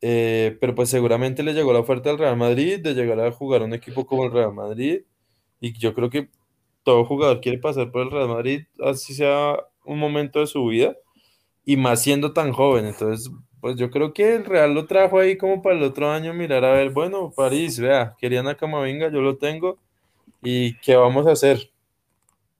[0.00, 3.62] eh, pero pues seguramente le llegó la oferta al Real Madrid de llegar a jugar
[3.62, 5.02] un equipo como el Real Madrid,
[5.60, 6.30] y yo creo que
[6.84, 10.96] todo jugador quiere pasar por el Real Madrid, así sea un momento de su vida,
[11.64, 15.38] y más siendo tan joven, entonces, pues yo creo que el Real lo trajo ahí
[15.38, 19.20] como para el otro año, mirar a ver, bueno, París, vea, querían a Camavinga, yo
[19.22, 19.78] lo tengo,
[20.42, 21.70] ¿y qué vamos a hacer?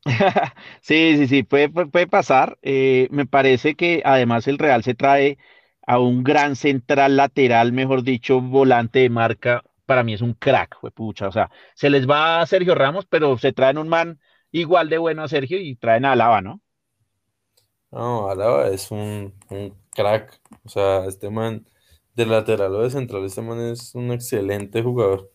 [0.81, 2.59] Sí, sí, sí, puede, puede pasar.
[2.63, 5.39] Eh, me parece que además el Real se trae
[5.87, 9.63] a un gran central lateral, mejor dicho, volante de marca.
[9.87, 11.29] Para mí es un crack, fue pucha.
[11.29, 14.99] O sea, se les va a Sergio Ramos, pero se traen un man igual de
[14.99, 16.61] bueno a Sergio y traen a Alaba, ¿no?
[17.91, 20.41] No, Alaba es un, un crack.
[20.65, 21.67] O sea, este man
[22.15, 25.33] de lateral o de central, este man es un excelente jugador.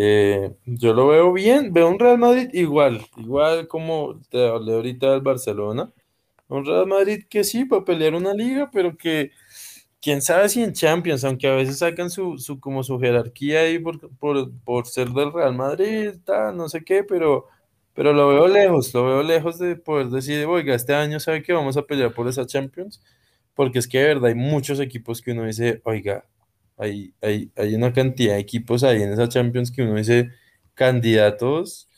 [0.00, 5.10] Eh, yo lo veo bien, veo un Real Madrid igual, igual como te hablé ahorita
[5.12, 5.92] del Barcelona.
[6.48, 9.32] Un Real Madrid que sí, para pelear una liga, pero que
[10.00, 13.78] quién sabe si en Champions, aunque a veces sacan su, su como su jerarquía ahí
[13.80, 16.12] por, por, por ser del Real Madrid,
[16.54, 17.46] no sé qué, pero,
[17.94, 21.52] pero lo veo lejos, lo veo lejos de poder decir, oiga, este año sabe que
[21.54, 23.02] vamos a pelear por esa Champions,
[23.54, 26.24] porque es que de verdad hay muchos equipos que uno dice, oiga,
[26.78, 30.30] hay, hay, hay una cantidad de equipos ahí en esa Champions que uno dice
[30.74, 31.88] candidatos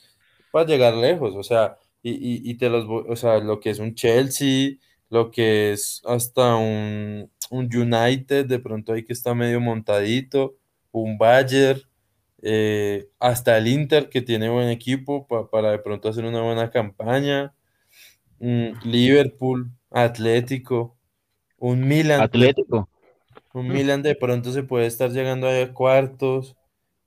[0.50, 4.76] para llegar lejos, o sea, y, te los, o sea, lo que es un Chelsea,
[5.10, 10.56] lo que es hasta un, United, de pronto ahí que está medio montadito,
[10.92, 11.80] un Bayern,
[12.42, 17.54] eh, hasta el Inter que tiene buen equipo para de pronto hacer una buena campaña,
[18.38, 20.96] Liverpool, Atlético,
[21.58, 22.22] un Milan.
[22.22, 22.88] Atlético.
[23.52, 26.56] Un Milan de pronto se puede estar llegando a cuartos,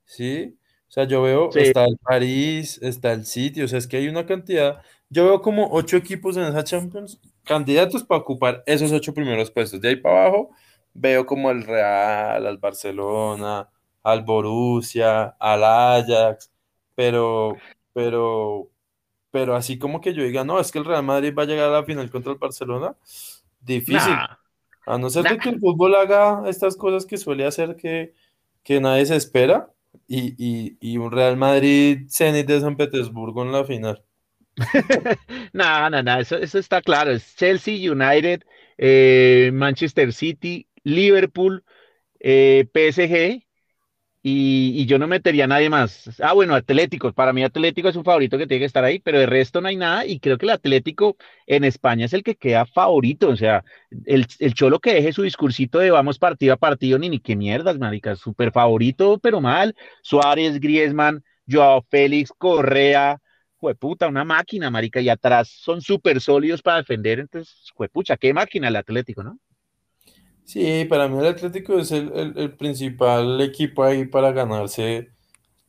[0.04, 0.58] ¿sí?
[0.88, 4.08] O sea, yo veo, está el París, está el City, o sea, es que hay
[4.08, 9.14] una cantidad, yo veo como ocho equipos en esa Champions, candidatos para ocupar esos ocho
[9.14, 9.80] primeros puestos.
[9.80, 10.50] De ahí para abajo,
[10.92, 13.68] veo como el Real, al Barcelona,
[14.02, 16.50] al Borussia, al Ajax,
[16.94, 17.56] pero,
[17.92, 18.70] pero,
[19.30, 21.70] pero así como que yo diga, no, es que el Real Madrid va a llegar
[21.70, 22.94] a la final contra el Barcelona,
[23.60, 24.14] difícil.
[24.86, 28.14] A no ser que el fútbol haga estas cosas que suele hacer que,
[28.62, 29.70] que nadie se espera
[30.06, 34.02] y, un Real Madrid Zenit de San Petersburgo en la final.
[35.52, 37.10] no, no, no, eso, eso, está claro.
[37.12, 38.42] Es Chelsea, United,
[38.78, 41.64] eh, Manchester City, Liverpool,
[42.20, 43.43] eh, PSG
[44.26, 46.08] y, yo no metería a nadie más.
[46.18, 47.12] Ah, bueno, Atlético.
[47.12, 49.68] Para mí Atlético es un favorito que tiene que estar ahí, pero de resto no
[49.68, 50.06] hay nada.
[50.06, 53.28] Y creo que el Atlético en España es el que queda favorito.
[53.28, 53.64] O sea,
[54.06, 57.78] el, Cholo que deje su discursito de vamos partido a partido, ni ni qué mierdas,
[57.78, 58.16] marica.
[58.16, 59.76] Súper favorito, pero mal.
[60.02, 63.20] Suárez, Griezmann, Joao Félix, Correa.
[63.58, 65.00] Jueputa, una máquina, marica.
[65.02, 67.18] Y atrás son súper sólidos para defender.
[67.20, 69.38] Entonces, juepucha, qué máquina el Atlético, ¿no?
[70.44, 75.10] Sí, para mí el Atlético es el, principal equipo ahí para ganarse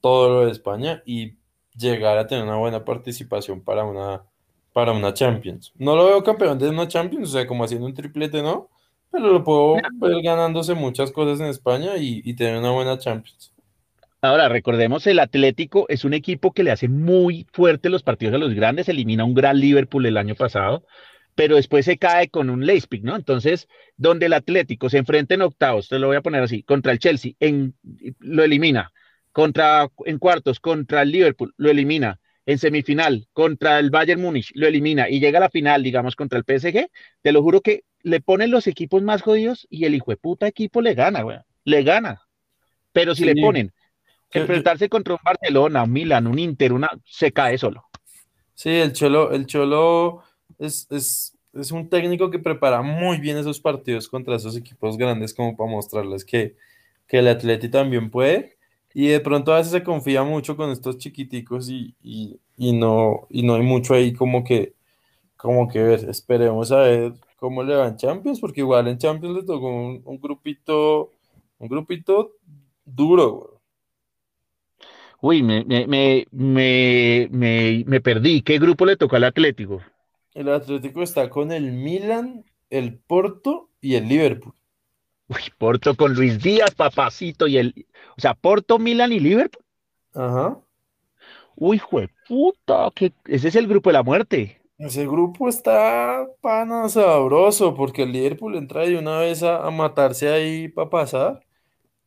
[0.02, 1.38] todo lo de España y
[1.78, 4.24] llegar a tener una buena participación para una,
[4.74, 5.72] para una Champions.
[5.78, 8.70] No lo veo campeón de una Champions, o sea, como haciendo un triplete, ¿no?
[9.12, 13.54] Pero lo puedo ver ganándose muchas cosas en España y, y tener una buena Champions.
[14.22, 18.40] Ahora, recordemos, el Atlético es un equipo que le hace muy fuerte los partidos a
[18.40, 20.84] los grandes, elimina un gran Liverpool el año pasado,
[21.36, 23.16] pero después se cae con un Leipzig, ¿no?
[23.16, 23.68] Entonces,
[23.98, 27.00] donde el Atlético se enfrenta en octavos, te lo voy a poner así, contra el
[27.00, 27.76] Chelsea, en,
[28.20, 28.92] lo elimina,
[29.32, 34.68] contra, en cuartos, contra el Liverpool, lo elimina, en semifinal, contra el Bayern Múnich, lo
[34.68, 36.90] elimina, y llega a la final, digamos, contra el PSG,
[37.22, 40.48] te lo juro que le ponen los equipos más jodidos y el hijo de puta
[40.48, 42.22] equipo le gana, güey, le gana.
[42.94, 43.74] Pero si le ponen
[44.32, 47.86] enfrentarse contra un Barcelona, un Milan, un Inter, una, se cae solo.
[48.54, 50.24] Sí, el Cholo, el Cholo
[50.60, 50.88] es,
[51.54, 55.70] es, un técnico que prepara muy bien esos partidos contra esos equipos grandes como para
[55.70, 56.56] mostrarles que,
[57.10, 58.58] el Atleti también puede.
[58.94, 61.96] Y de pronto a veces se confía mucho con estos chiquiticos y,
[62.58, 64.74] no, y no hay mucho ahí como que,
[65.38, 66.10] como que ver.
[66.10, 71.12] Esperemos a ver cómo le va Champions, porque igual en Champions le tocó un, grupito,
[71.60, 72.34] un grupito
[72.84, 73.62] duro.
[75.22, 75.88] Uy, me, me,
[76.32, 77.30] me,
[77.86, 78.42] me, perdí.
[78.42, 79.82] ¿Qué grupo le tocó al Atlético?
[80.36, 84.54] El Atlético está con el Milan, el Porto y el Liverpool.
[85.30, 87.88] Uy, Porto con Luis Díaz, papacito, y el.
[88.18, 89.64] O sea, Porto, Milan y Liverpool.
[90.14, 90.60] Ajá.
[91.56, 91.82] Uy,
[92.28, 94.62] puta, que ese es el grupo de la muerte.
[94.78, 100.68] Ese grupo está pana sabroso, porque el Liverpool entra de una vez a, matarse ahí
[100.68, 101.46] para pasar.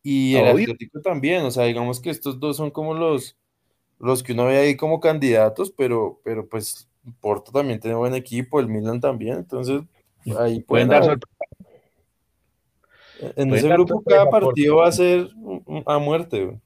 [0.03, 1.47] Y el Atlético también.
[1.47, 3.39] O sea, digamos que estos dos son como los,
[3.99, 6.88] los que uno ve ahí como candidatos, pero, pero pues
[7.21, 9.83] Porto también tiene buen equipo, el Milan también, entonces
[10.39, 11.19] ahí pueden, dar
[13.37, 15.29] En ese grupo cada partido va a ser
[15.87, 16.59] a muerte.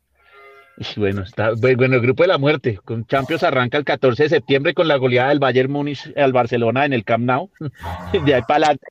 [0.96, 2.78] Bueno, está bueno, el grupo de la muerte.
[2.84, 6.86] Con Champions arranca el 14 de septiembre con la goleada del Bayern Múnich al Barcelona
[6.86, 7.50] en el Camp Nou.
[8.24, 8.86] De ahí para adelante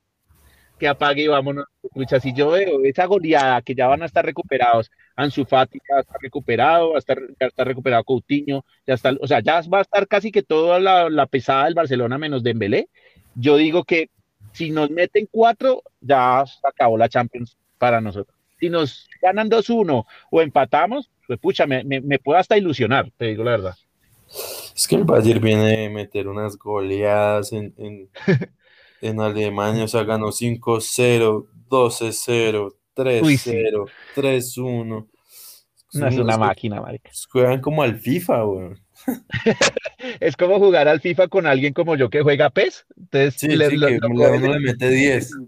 [0.82, 1.66] que apague y vámonos.
[1.92, 6.00] Pucha, si yo veo esa goleada que ya van a estar recuperados, Ansu Fati ya
[6.00, 9.78] está recuperado, va a estar, ya está recuperado Coutinho, ya está, o sea, ya va
[9.78, 12.88] a estar casi que toda la, pesada del Barcelona menos Dembélé.
[13.34, 14.10] Yo digo que
[14.52, 18.36] si nos meten cuatro, ya acabó la Champions para nosotros.
[18.60, 23.44] Si nos ganan 2-1 o empatamos, pues pucha, me, me, puedo hasta ilusionar, te digo
[23.44, 23.74] la verdad.
[24.74, 28.08] Es que el Bayern viene a meter unas goleadas en, en,
[29.00, 35.08] en Alemania, o sea, ganó 5-0, 12-0, 3-0, 3-1.
[35.94, 37.10] No es una máquina, marica.
[37.30, 38.80] Juegan como al FIFA, weón.
[40.20, 42.86] es como jugar al FIFA con alguien como yo que juega PES.
[42.96, 45.30] Entonces, sí, le, sí, que uno le mete 10.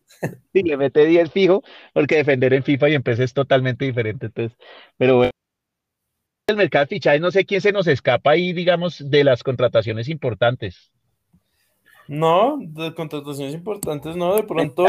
[0.54, 4.26] Sí, le mete 10 fijo, porque defender en FIFA y en PES es totalmente diferente.
[4.26, 4.56] Entonces,
[4.96, 5.30] pero bueno.
[6.46, 10.08] El mercado de fichajes, no sé quién se nos escapa ahí, digamos, de las contrataciones
[10.08, 10.92] importantes.
[12.06, 14.84] No, de contrataciones importantes, no, de pronto.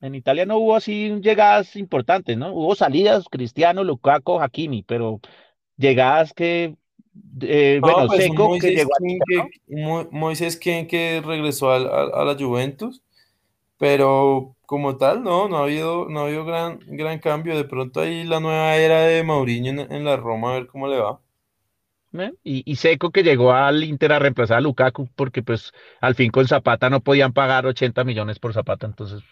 [0.00, 2.52] En Italia no hubo así llegadas importantes, ¿no?
[2.54, 5.20] Hubo salidas, Cristiano, Lukaku, Hakimi, pero
[5.76, 6.76] llegadas que
[7.42, 9.50] Eh, No, bueno, pues Seco que Moisés llegó a que,
[10.12, 13.02] Moisés King que regresó al- a, a la Juventus,
[13.78, 17.56] pero como tal, no, no ha habido, no ha habido gran, gran cambio.
[17.56, 20.88] De pronto ahí la nueva era de Mourinho en, en la Roma, a ver cómo
[20.88, 21.20] le va.
[22.12, 22.32] ¿eh?
[22.42, 26.30] Y, y Seco que llegó al Inter a reemplazar a Lukaku, porque pues al fin
[26.30, 29.22] con Zapata no podían pagar 80 millones por Zapata, entonces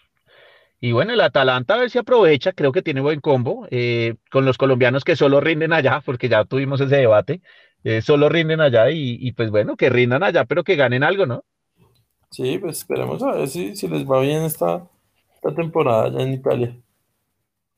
[0.81, 4.45] Y bueno, el Atalanta a ver si aprovecha, creo que tiene buen combo eh, con
[4.45, 7.41] los colombianos que solo rinden allá, porque ya tuvimos ese debate,
[7.83, 11.25] eh, solo rinden allá y, y pues bueno, que rindan allá, pero que ganen algo,
[11.25, 11.43] ¿no?
[12.31, 14.87] Sí, pues esperemos a ver si, si les va bien esta,
[15.35, 16.75] esta temporada allá en Italia.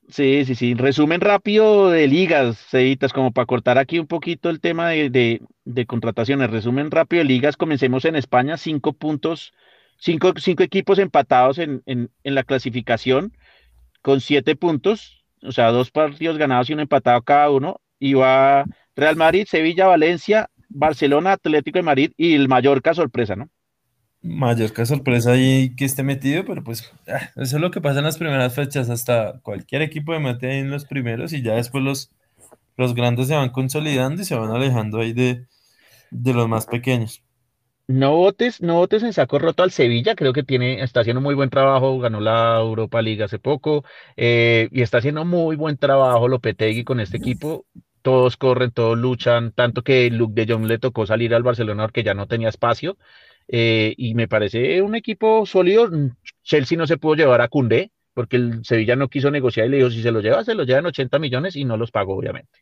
[0.08, 0.74] Sí, sí, sí.
[0.74, 5.42] Resumen rápido de ligas, Ceditas, como para cortar aquí un poquito el tema de, de,
[5.64, 6.50] de contrataciones.
[6.50, 9.54] Resumen rápido de ligas, comencemos en España, cinco puntos,
[10.02, 13.32] cinco, cinco equipos empatados en, en, la clasificación
[14.02, 18.64] con siete puntos, o sea, dos partidos ganados y un empatado cada uno, y va
[18.96, 23.48] Real Madrid, Sevilla, Valencia, Barcelona, Atlético de Madrid y el Mallorca, sorpresa, ¿no?
[24.22, 28.04] Mallorca sorpresa ahí que esté metido, pero pues ah, eso es lo que pasa en
[28.04, 28.88] las primeras fechas.
[28.88, 32.12] Hasta cualquier equipo de mete ahí en los primeros y ya después los,
[32.76, 35.46] los grandes se van consolidando y se van alejando ahí de,
[36.12, 37.24] de los más pequeños.
[37.88, 41.34] No votes, no votes en saco roto al Sevilla, creo que tiene, está haciendo muy
[41.34, 43.84] buen trabajo, ganó la Europa League hace poco,
[44.16, 47.66] eh, y está haciendo muy buen trabajo Lopetegui con este equipo.
[48.02, 52.02] Todos corren, todos luchan, tanto que Luke de Jong le tocó salir al Barcelona porque
[52.02, 52.96] ya no tenía espacio.
[53.48, 55.88] eh, y me parece un equipo sólido.
[56.42, 59.76] Chelsea no se pudo llevar a Koundé porque el Sevilla no quiso negociar y le
[59.78, 62.60] dijo, si se lo lleva, se lo llevan 80 millones y no los pagó, obviamente.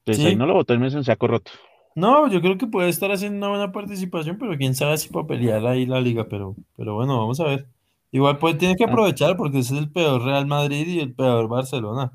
[0.00, 1.52] Entonces ahí Sí, no lo votó en saco roto.
[1.96, 5.26] No, yo creo que puede estar haciendo una buena participación, pero quién sabe si para
[5.26, 7.68] pelear ahí la liga, pero, pero bueno, vamos a ver.
[8.12, 11.14] Igual pues tiene que Ah, aprovechar porque ese es el peor Real Madrid y el
[11.14, 12.12] peor Barcelona.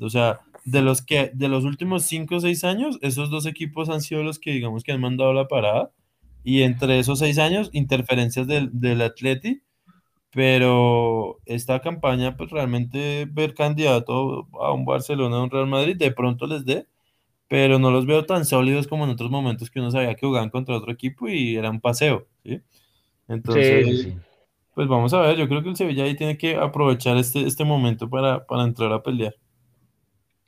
[0.00, 3.90] O sea, de los que de los últimos cinco o seis años, esos dos equipos
[3.90, 5.92] han sido los que digamos que han mandado la parada.
[6.44, 9.62] Y entre esos seis años, interferencias del, del Atleti,
[10.30, 16.12] pero esta campaña, pues realmente ver candidato a un Barcelona, a un Real Madrid, de
[16.12, 16.86] pronto les dé,
[17.48, 20.50] pero no los veo tan sólidos como en otros momentos que uno sabía que jugaban
[20.50, 22.60] contra otro equipo y era un paseo, ¿sí?
[23.28, 24.16] Entonces, sí.
[24.74, 27.64] pues vamos a ver, yo creo que el Sevilla ahí tiene que aprovechar este, este
[27.64, 29.34] momento para, para entrar a pelear.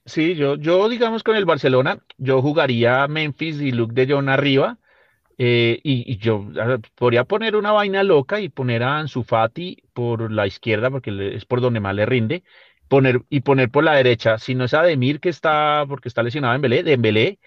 [0.07, 4.79] Sí, yo, yo digamos con el Barcelona, yo jugaría Memphis y Luke de Jong arriba
[5.39, 6.47] eh, y, y yo
[6.97, 11.45] podría poner una vaina loca y poner a Ansu Fati por la izquierda porque es
[11.45, 12.45] por donde más le rinde,
[12.91, 16.25] poner y poner por la derecha, si no es a Demir que está porque está
[16.25, 17.41] lesionado en Dembélé, Dembélé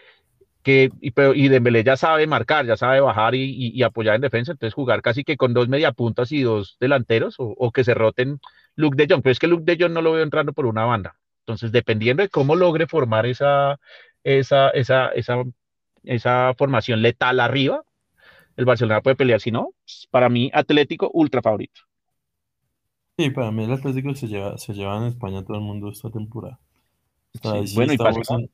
[0.63, 1.49] que y, pero, y
[1.83, 5.23] ya sabe marcar, ya sabe bajar y, y- y apoyar en defensa, entonces jugar casi
[5.23, 8.39] que con dos mediapuntas y dos delanteros o, o que se roten
[8.75, 10.85] Luke de Jong, pero es que Luke de Jong no lo veo entrando por una
[10.85, 11.15] banda.
[11.41, 13.79] Entonces, dependiendo de cómo logre formar esa,
[14.23, 15.43] esa, esa, esa,
[16.03, 17.83] esa formación letal arriba,
[18.57, 19.41] el Barcelona puede pelear.
[19.41, 19.73] Si no,
[20.11, 21.81] para mí, Atlético, ultra favorito.
[23.17, 26.09] Sí, para mí el Atlético se lleva, se lleva en España todo el mundo esta
[26.11, 26.59] temporada.
[27.35, 28.51] O sea, Sí, ahí sí bueno, y pasemos, en-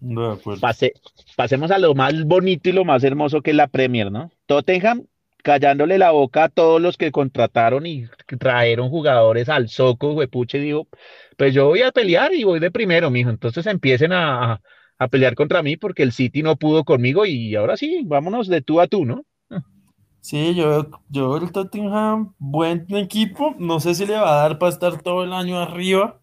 [0.00, 0.60] de acuerdo.
[0.60, 0.94] pase-
[1.36, 4.30] pasemos a lo más bonito y lo más hermoso que es la Premier, ¿no?
[4.46, 5.06] Tottenham
[5.42, 8.06] callándole la boca a todos los que contrataron y
[8.38, 10.86] trajeron jugadores al soco, huepuche, digo,
[11.36, 13.30] pues yo voy a pelear y voy de primero, mijo.
[13.30, 14.60] Entonces empiecen a, a,
[14.98, 18.62] a pelear contra mí porque el City no pudo conmigo y ahora sí, vámonos de
[18.62, 19.24] tú a tú, ¿no?
[20.22, 24.70] Sí, yo, yo el Tottenham, buen equipo, no sé si le va a dar para
[24.72, 26.20] estar todo el año arriba,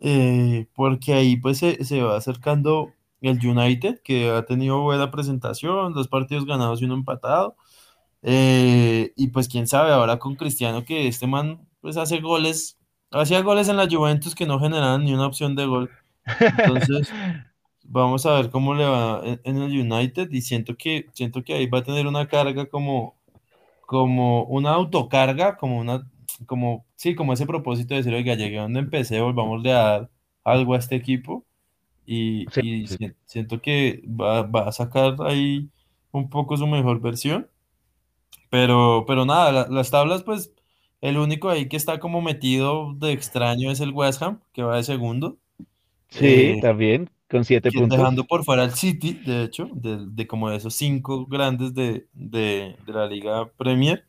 [0.00, 5.94] eh, porque ahí pues se, se va acercando el United, que ha tenido buena presentación,
[5.94, 7.56] dos partidos ganados y uno empatado,
[8.22, 12.78] eh, y pues quién sabe, ahora con Cristiano, que este man pues hace goles,
[13.12, 15.90] hacía goles en la Juventus que no generaban ni una opción de gol,
[16.40, 17.12] entonces
[17.84, 21.54] vamos a ver cómo le va en, en el United, y siento que, siento que
[21.54, 23.16] ahí va a tener una carga como
[23.86, 26.08] como una autocarga, como una,
[26.46, 30.10] como, sí, como ese propósito de decir, oiga, llegué donde empecé, volvamos a dar
[30.44, 31.44] algo a este equipo
[32.06, 32.98] y, Sí, y sí.
[32.98, 35.70] si- siento que va, va a sacar ahí
[36.12, 37.50] un poco su mejor versión,
[38.50, 40.52] pero, pero nada, la- las tablas, pues,
[41.00, 44.76] el único ahí que está como metido de extraño es el West Ham, que va
[44.76, 45.38] de segundo,
[46.08, 48.26] Sí, eh, también, con siete que- dejando puntos.
[48.28, 52.76] por fuera al City, de hecho, de, de como de esos cinco grandes de, de
[52.86, 54.06] de la Liga Premier.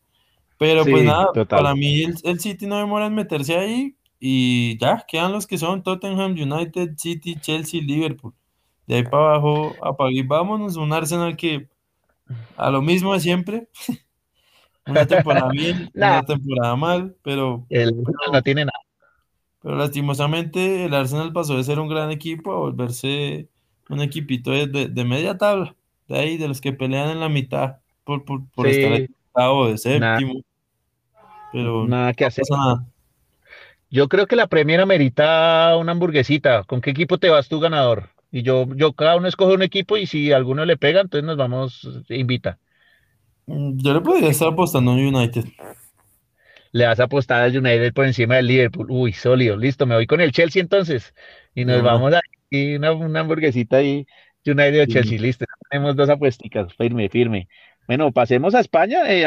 [0.58, 1.76] Pero pues Sí, nada, para total.
[1.76, 5.82] mí el, el City no demora en meterse ahí y ya quedan los que son
[5.82, 8.34] Tottenham, United, City, Chelsea, Liverpool.
[8.86, 11.68] De ahí para abajo, apague vámonos, un Arsenal que
[12.56, 13.68] a lo mismo de siempre,
[14.86, 17.94] una temporada bien, una temporada mal, pero, el
[18.32, 18.75] no tiene nada.
[19.66, 23.48] Pero lastimosamente el Arsenal pasó de ser un gran equipo a volverse
[23.88, 25.74] un equipito de, media tabla,
[26.06, 29.76] de ahí, de los que pelean en la mitad por, por, estar en octavo de
[29.76, 30.40] séptimo.
[31.52, 32.44] Pero nada que hacer.
[33.90, 36.62] Yo creo que la Premier amerita una hamburguesita.
[36.62, 38.10] ¿Con qué equipo te vas tú ganador?
[38.30, 41.36] Y yo, yo cada uno escoge un equipo y si alguno le pega, entonces nos
[41.36, 42.60] vamos, invita.
[43.46, 45.44] Mm, yo le podría estar apostando a United.
[46.72, 48.86] Le vas a apostar al United por encima del Liverpool.
[48.90, 49.56] Uy, sólido.
[49.56, 51.14] Listo, me voy con el Chelsea entonces.
[51.54, 54.06] Y nos vamos a una, una hamburguesita ahí.
[54.44, 55.44] United o Chelsea, listo.
[55.70, 57.48] Tenemos dos apuesticas, firme, firme.
[57.86, 59.24] Bueno, pasemos a España, eh,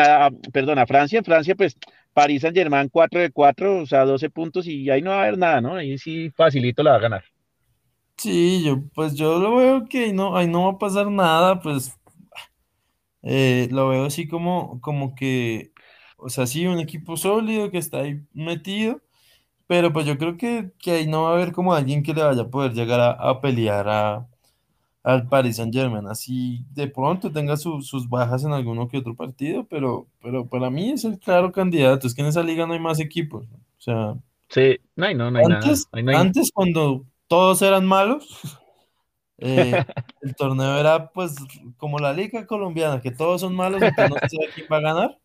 [0.52, 1.20] perdón, a Francia.
[1.20, 1.78] En Francia, pues,
[2.14, 5.22] París Saint Germain 4 de 4, o sea, 12 puntos y ahí no va a
[5.24, 5.76] haber nada, ¿no?
[5.76, 7.24] Ahí sí facilito la va a ganar.
[8.18, 11.98] Sí, yo, pues yo lo veo que no, ahí no va a pasar nada, pues
[13.24, 15.72] eh, lo veo así como, como que,
[16.22, 19.02] o sea, sí, un equipo sólido que está ahí metido,
[19.68, 22.24] pero pues yo creo que, que ahí no va a haber como alguien que le
[22.24, 24.28] vaya a poder llegar a, pelear a,
[25.04, 26.08] al Paris Saint Germain.
[26.08, 30.92] Así de pronto tenga sus bajas en alguno que otro partido, pero, pero para mí
[30.92, 32.08] es el claro candidato.
[32.08, 33.46] Es que en esa liga no hay más equipos.
[33.46, 34.16] O sea,
[34.50, 36.20] sí, no hay, no, no hay antes, nada.
[36.20, 38.28] Antes, cuando todos eran malos,
[39.38, 39.86] eh,
[40.22, 41.36] el torneo era pues
[41.78, 45.20] como la liga colombiana, que todos son malos, entonces no sé quién va a ganar.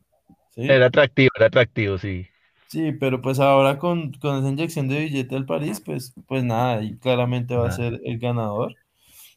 [0.57, 2.26] Era atractivo, era atractivo, sí.
[2.68, 6.82] Sí, pero pues ahora con, con esa inyección de billete del París, pues, pues nada,
[6.82, 8.74] y claramente va a ser el ganador.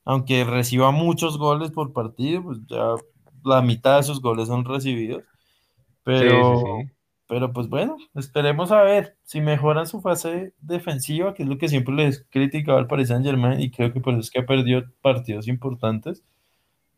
[0.05, 2.95] Aunque reciba muchos goles por partido, pues ya
[3.43, 5.23] la mitad de sus goles son recibidos.
[6.03, 6.79] Pero,
[7.27, 11.67] pero pues bueno, esperemos a ver si mejoran su fase defensiva, que es lo que
[11.67, 14.45] siempre les criticaba al Paris Saint Germain, y creo que por eso es que ha
[14.45, 16.23] perdido partidos importantes.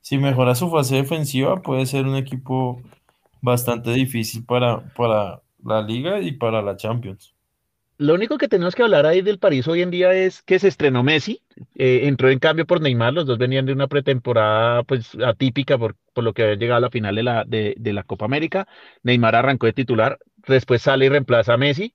[0.02, 2.82] Si mejora su fase defensiva, puede ser un equipo
[3.42, 7.36] bastante difícil para, para la liga y para la Champions.
[7.98, 10.70] Lo único que tenemos que hablar ahí del París hoy en día es que se
[10.70, 11.42] estrenó Messi,
[11.76, 15.98] eh, entró en cambio por Neymar, los dos venían de una pretemporada pues atípica por,
[16.14, 18.68] por lo que había llegado a la final de la, de, de la Copa América.
[19.04, 20.18] Neymar arrancó de titular,
[20.48, 21.94] después sale y reemplaza a Messi.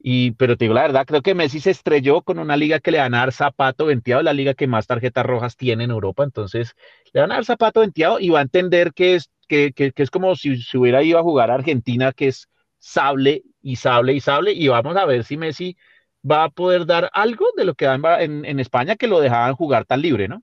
[0.00, 2.90] Y, pero te digo la verdad, creo que Messi se estrelló con una liga que
[2.92, 6.24] le van a dar zapato venteado, la liga que más tarjetas rojas tiene en Europa.
[6.24, 6.74] Entonces,
[7.12, 10.02] le van a dar zapato venteado y va a entender que es, que, que, que
[10.02, 12.48] es como si se hubiera ido a jugar a Argentina, que es
[12.78, 14.52] sable y sable y sable.
[14.52, 15.76] Y vamos a ver si Messi
[16.28, 19.54] va a poder dar algo de lo que da en, en España, que lo dejaban
[19.54, 20.42] jugar tan libre, ¿no?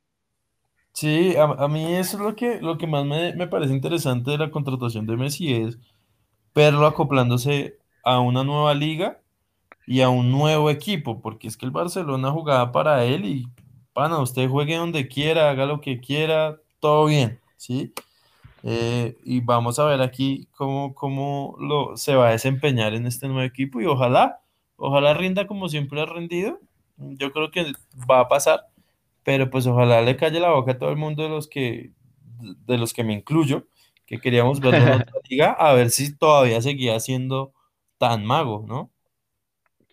[0.94, 4.38] Sí, a, mí eso es lo que, lo que más me, me parece interesante de
[4.38, 5.78] la contratación de Messi es
[6.54, 9.20] verlo acoplándose a una nueva liga
[9.86, 13.48] y a un nuevo equipo, porque es que el Barcelona jugaba para él y,
[13.96, 17.94] pana, usted juegue donde quiera, haga lo que quiera, todo bien, ¿sí?
[18.62, 23.28] Eh, y vamos a ver aquí cómo, cómo lo, se va a desempeñar en este
[23.28, 24.42] nuevo equipo y ojalá,
[24.76, 26.60] ojalá rinda como siempre ha rendido.
[26.98, 27.72] Yo creo que
[28.10, 28.68] va a pasar,
[29.24, 31.92] pero pues ojalá le calle la boca a todo el mundo de los que,
[32.68, 33.68] de los que me incluyo,
[34.06, 37.54] que queríamos ver en otra liga, a ver si todavía seguía siendo
[37.98, 38.92] tan mago, ¿no?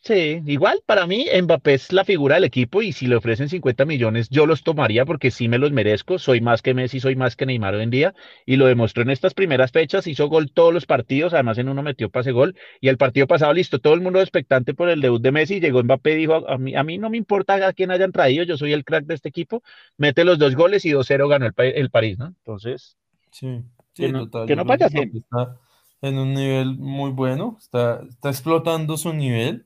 [0.05, 3.85] Sí, igual para mí Mbappé es la figura del equipo y si le ofrecen 50
[3.85, 7.37] millones yo los tomaría porque sí me los merezco, soy más que Messi, soy más
[7.37, 10.75] que Neymar hoy en día y lo demostró en estas primeras fechas, hizo gol todos
[10.75, 14.01] los partidos, además en uno metió pase gol y el partido pasado listo, todo el
[14.01, 16.99] mundo expectante por el debut de Messi, llegó Mbappé y dijo a mí, a mí
[16.99, 19.63] no me importa a quién hayan traído, yo soy el crack de este equipo,
[19.99, 22.27] mete los dos goles y 2-0 ganó el, el, París, ¿no?
[22.27, 22.97] Entonces,
[23.31, 25.61] sí, sí que no, total, que no vaya Está
[26.01, 29.65] en un nivel muy bueno, está, está explotando su nivel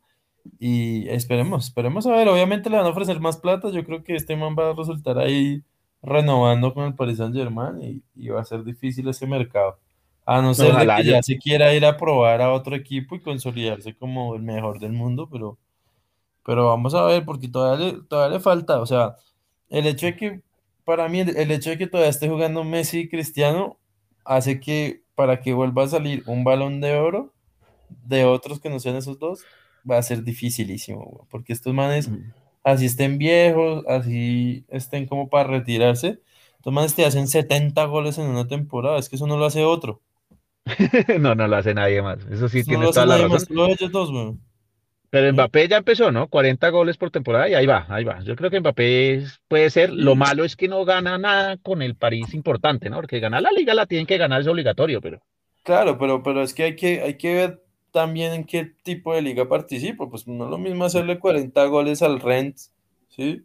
[0.59, 2.29] y esperemos, esperemos a ver.
[2.29, 3.71] Obviamente le van a ofrecer más plata.
[3.71, 5.63] Yo creo que este man va a resultar ahí
[6.03, 9.79] renovando con el Paris Saint Germain y, va a ser difícil ese mercado.
[10.25, 13.95] A no ser que ya se quiera ir a probar a otro equipo y consolidarse
[13.95, 15.57] como el mejor del mundo, pero,
[16.45, 18.81] pero vamos a ver, porque todavía le, todavía le falta.
[18.81, 19.17] O sea,
[19.69, 20.41] el hecho de que,
[20.85, 23.79] para mí, el hecho de que todavía esté jugando Messi y Cristiano
[24.25, 27.33] hace que para que vuelva a salir un balón de oro
[27.89, 29.45] de otros que no sean esos dos,
[29.89, 32.11] va a ser dificilísimo, porque estos manes,
[32.65, 36.21] así estén viejos, así estén como para retirarse,
[36.57, 39.65] estos manes te hacen 70 goles en una temporada, es que eso no lo hace
[39.65, 40.03] otro.
[41.21, 44.41] no, no lo hace nadie más, eso sí tiene toda la razón.
[45.09, 46.29] Pero Mbappé ya empezó, ¿no?
[46.29, 48.21] 40 goles por temporada y ahí va, ahí va.
[48.21, 49.91] Yo creo que Mbappé puede ser.
[49.91, 52.97] Lo malo es que no gana nada con el París importante, ¿no?
[52.97, 55.23] Porque ganar la liga la tienen que ganar, es obligatorio, pero.
[55.63, 57.66] Claro, pero, pero es que hay que, hay que ver
[57.97, 62.03] también en qué tipo de liga participo, Pues no es lo mismo hacerle 40 goles
[62.03, 62.71] al Rennes,
[63.09, 63.43] ¿sí?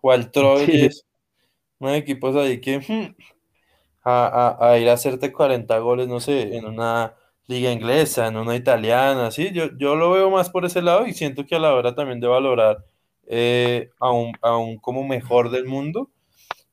[0.00, 1.04] O al Troyes.
[1.78, 3.14] No hay equipos ahí que hmm,
[4.02, 7.16] a, ir a hacerte 40 goles, no sé, en una
[7.48, 9.50] liga inglesa, en una italiana, ¿sí?
[9.52, 12.18] Yo, yo lo veo más por ese lado y siento que a la hora también
[12.18, 12.82] de valorar
[13.26, 16.08] eh, a, un, como mejor del mundo,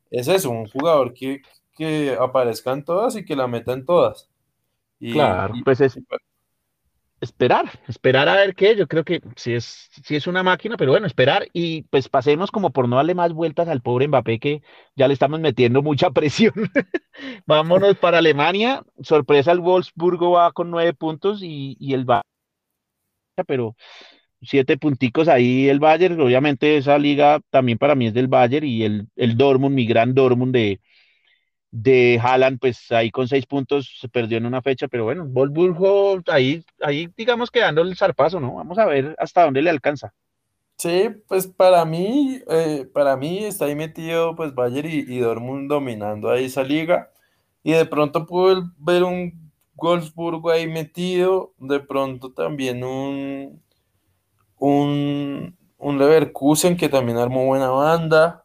[0.10, 1.42] es eso, un jugador que,
[1.76, 4.30] que aparezca en todas y que la meta en todas.
[5.02, 6.00] claro, pues es
[7.24, 11.08] esperar, esperar a ver qué, yo creo que sí es, es una máquina, pero bueno,
[11.08, 14.62] esperar y pues pasemos como por no darle más vueltas al pobre Mbappé que
[14.96, 16.54] ya le estamos metiendo mucha presión.
[17.46, 22.24] Vámonos para Alemania, sorpresa el Wolfsburgo va con nueve puntos y, y el Bayern,
[23.48, 23.76] pero
[24.42, 28.84] siete punticos ahí el Bayern, obviamente esa liga también para mí es del Bayern y
[28.84, 30.82] el, el Dortmund, mi gran Dortmund de,
[31.74, 36.22] de Haaland, pues ahí con seis puntos se perdió en una fecha, pero bueno, Wolfsburgo
[36.28, 38.54] ahí, ahí digamos que dando el zarpazo, ¿no?
[38.54, 40.14] Vamos a ver hasta dónde le alcanza.
[40.78, 45.68] Sí, pues para mí, eh, para mí está ahí metido pues Bayern y, y, Dortmund
[45.68, 47.10] dominando ahí esa liga
[47.64, 53.64] y de pronto puedo ver un Wolfsburgo ahí metido, de pronto también un,
[54.60, 58.43] un, un Leverkusen que también armó buena banda,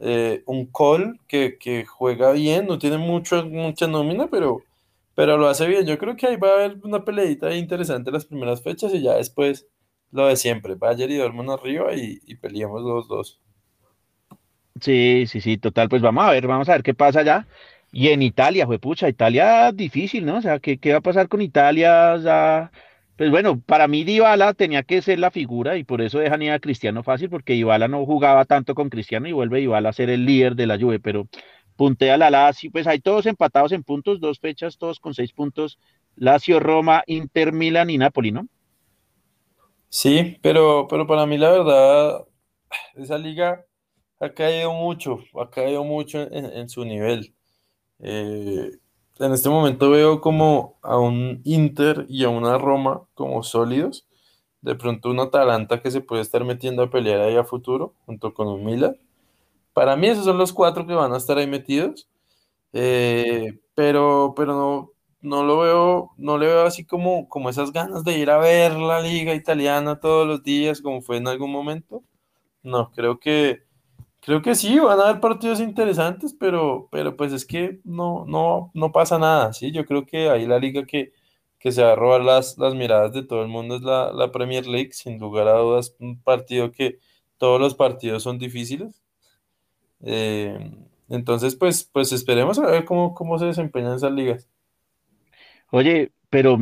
[0.00, 4.62] eh, un Cole que, juega bien, no tiene mucho, mucha nómina, pero,
[5.14, 5.86] pero lo hace bien.
[5.86, 9.14] Yo creo que ahí va a haber una peleita interesante las primeras fechas y ya
[9.14, 9.66] después
[10.12, 13.40] lo de siempre, Bayern y Dortmund arriba y, y peleamos los dos.
[14.80, 17.46] Sí, sí, sí, total, pues vamos a ver, vamos a ver qué pasa ya.
[17.92, 20.38] Y en Italia, fue pucha, Italia difícil, ¿no?
[20.38, 22.70] O sea, ¿qué, qué va a pasar con Italia?
[23.20, 26.52] Pues bueno, para mí Dybala tenía que ser la figura y por eso dejan ir
[26.52, 30.08] a Cristiano fácil, porque Dybala no jugaba tanto con Cristiano y vuelve Dybala a ser
[30.08, 31.28] el líder de la Juve, pero
[31.76, 35.78] puntea la Lazio, pues hay todos empatados en puntos, dos fechas, todos con seis puntos,
[36.16, 38.48] Lazio, Roma, Inter, Milan y Napoli, ¿no?
[39.90, 42.24] Sí, pero, pero para mí la verdad,
[42.94, 43.66] esa liga
[44.18, 47.34] ha caído mucho, ha caído mucho en, su nivel.
[47.98, 48.70] Eh,
[49.20, 54.06] en este momento veo como a un Inter y a una Roma como sólidos.
[54.62, 58.34] De pronto un Atalanta que se puede estar metiendo a pelear ahí a futuro, junto
[58.34, 58.96] con un Milan.
[59.72, 62.08] Para mí esos son los cuatro que van a estar ahí metidos.
[62.72, 64.92] Eh, pero, pero no,
[65.22, 68.72] no lo veo, no le veo así como, como esas ganas de ir a ver
[68.74, 72.02] la liga italiana todos los días, como fue en algún momento.
[72.62, 73.64] No, creo que
[74.20, 78.70] Creo que sí, van a haber partidos interesantes, pero, pero pues es que no, no,
[78.74, 79.72] no pasa nada, ¿sí?
[79.72, 81.12] Yo creo que ahí la liga que,
[81.58, 84.30] que se va a robar las, las miradas de todo el mundo es la, la
[84.30, 86.98] Premier League, sin lugar a dudas, un partido que
[87.38, 89.02] todos los partidos son difíciles.
[90.02, 90.70] Eh,
[91.08, 94.48] entonces, pues, pues esperemos a ver cómo, cómo se desempeñan esas ligas.
[95.70, 96.58] Oye, pero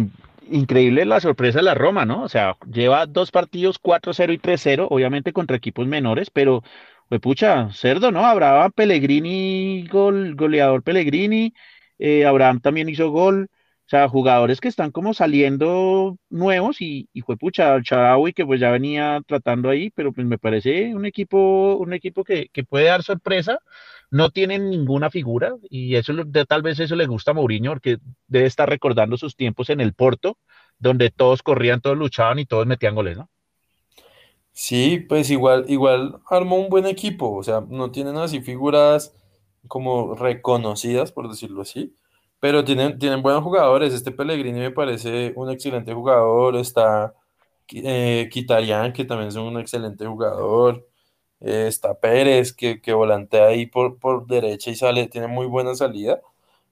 [0.51, 2.23] increíble la sorpresa de la Roma, ¿no?
[2.23, 6.63] O sea, lleva dos partidos 4-0 y 3-0, obviamente contra equipos menores, pero
[7.09, 8.25] pues pucha, cerdo, ¿no?
[8.27, 11.55] Abraham Pellegrini, gol, goleador Pellegrini,
[11.99, 17.23] eh, Abraham también hizo gol, o sea, jugadores que están como saliendo nuevos y, y
[17.23, 21.77] fue pucha, Charaui que pues ya venía tratando ahí, pero pues me parece un equipo,
[21.77, 23.59] un equipo que, que puede dar sorpresa,
[24.11, 26.13] no tienen ninguna figura y eso
[26.47, 29.95] tal vez eso le gusta a Mourinho porque debe estar recordando sus tiempos en el
[29.95, 30.39] Porto,
[30.79, 33.31] donde todos corrían, todos luchaban y todos metían goles, ¿no?
[34.61, 39.15] Sí, pues igual, igual armó un buen equipo, o sea, no tienen así figuras
[39.69, 41.95] como reconocidas, por decirlo así,
[42.41, 43.95] pero tienen, tienen buenos jugadores.
[43.95, 47.15] Este Pellegrini me parece un excelente jugador, está
[47.73, 50.87] eh, que también es un excelente jugador,
[51.41, 55.75] eh, está Pérez, que, que volantea ahí por, por derecha y sale, tiene muy buena
[55.77, 56.21] salida.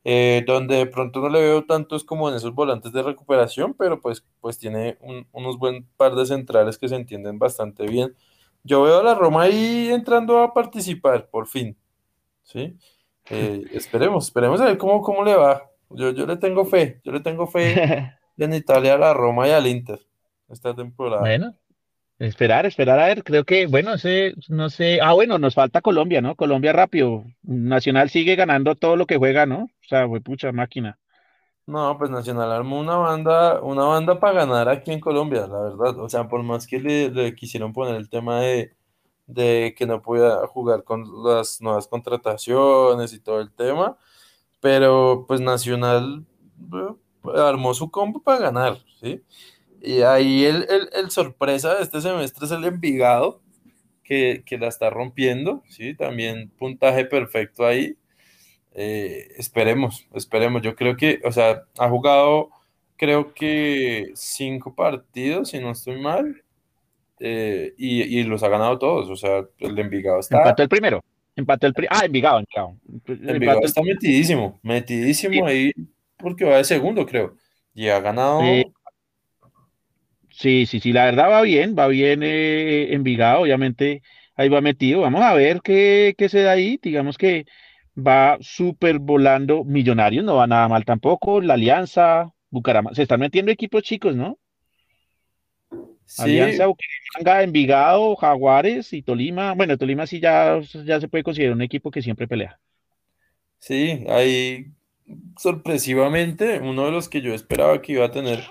[0.09, 4.01] Eh, donde de pronto no le veo tantos como en esos volantes de recuperación, pero
[4.01, 8.15] pues, pues tiene un, unos buen par de centrales que se entienden bastante bien.
[8.63, 11.77] Yo veo a la Roma ahí entrando a participar, por fin.
[12.45, 12.77] ¿Sí?
[13.31, 15.69] Eh, esperemos, esperemos a ver cómo, cómo le va.
[15.91, 19.51] Yo, yo le tengo fe, yo le tengo fe en Italia a la Roma y
[19.51, 19.99] al Inter
[20.49, 21.23] esta temporada.
[21.23, 21.53] Bueno,
[22.19, 26.21] Esperar, esperar a ver, creo que, bueno, ese, no sé, ah, bueno, nos falta Colombia,
[26.23, 26.35] ¿no?
[26.35, 29.65] Colombia rápido, Nacional sigue ganando todo lo que juega, ¿no?
[29.65, 30.99] O sea, fue pucha máquina.
[31.67, 35.99] No, pues Nacional armó una banda, una banda para ganar aquí en Colombia, la verdad.
[35.99, 38.73] O sea, por más que le, le quisieron poner el tema de,
[39.27, 43.97] de que no podía jugar con las nuevas contrataciones y todo el tema,
[44.61, 46.27] pero pues Nacional
[46.75, 49.25] eh, armó su combo para ganar, ¿sí?
[49.87, 53.41] Y ahí el, el, sorpresa de este semestre es el Envigado,
[54.03, 55.95] que, que, la está rompiendo, ¿sí?
[55.95, 57.97] También puntaje perfecto ahí.
[58.75, 60.63] Eh, esperemos, esperemos.
[60.63, 62.51] Yo creo que, o sea, ha jugado,
[62.97, 66.43] creo que cinco partidos, si no estoy mal,
[67.21, 69.09] eh, y, y, los ha ganado todos.
[69.09, 70.39] O sea, el Envigado está.
[70.39, 71.01] Empató el primero.
[71.37, 71.95] Empató el primero.
[71.97, 72.77] Ah, Envigado, Envigado.
[73.07, 75.71] Envigado está metidísimo, metidísimo ahí,
[76.19, 77.37] porque va de segundo, creo.
[77.73, 78.41] Y ha ganado.
[78.41, 78.65] Sí,
[80.67, 84.03] sí, sí, la verdad va bien, va bien eh, Envigado, obviamente
[84.35, 85.01] ahí va metido.
[85.03, 86.79] Vamos a ver qué, qué se da ahí.
[86.83, 87.47] Digamos que
[87.97, 91.41] va súper volando Millonarios, no va nada mal tampoco.
[91.41, 94.39] La Alianza, Bucaramanga, se están metiendo equipos chicos, ¿no?
[96.05, 99.55] Sí, Alianza, Bucaramanga, Envigado, Jaguares y Tolima.
[99.55, 102.61] Bueno, Tolima sí ya, ya se puede considerar un equipo que siempre pelea.
[103.59, 104.73] sí, ahí
[105.39, 108.45] sorpresivamente uno de los que yo esperaba que iba a tener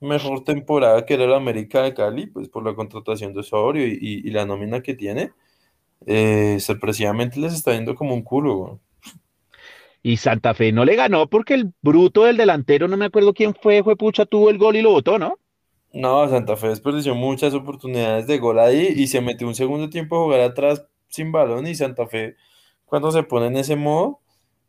[0.00, 3.92] mejor temporada que era el América de Cali, pues por la contratación de Osorio y,
[4.00, 5.32] y- y la nómina que tiene,
[6.06, 8.56] eh, sorpresivamente les está yendo como un culo.
[8.56, 8.78] güey.
[10.02, 13.54] Y Santa Fe no le ganó porque el bruto del delantero, no me acuerdo quién
[13.54, 15.38] fue, fue pucha, tuvo el gol y lo botó, ¿no?
[15.92, 20.16] No, Santa Fe desperdició muchas oportunidades de gol ahí y se metió un segundo tiempo
[20.16, 22.36] a jugar atrás sin balón y Santa Fe
[22.84, 24.20] cuando se pone en ese modo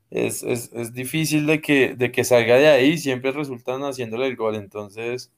[0.10, 4.36] es, es, es difícil de que, de que salga de ahí, siempre resultan haciéndole el
[4.36, 5.32] gol, entonces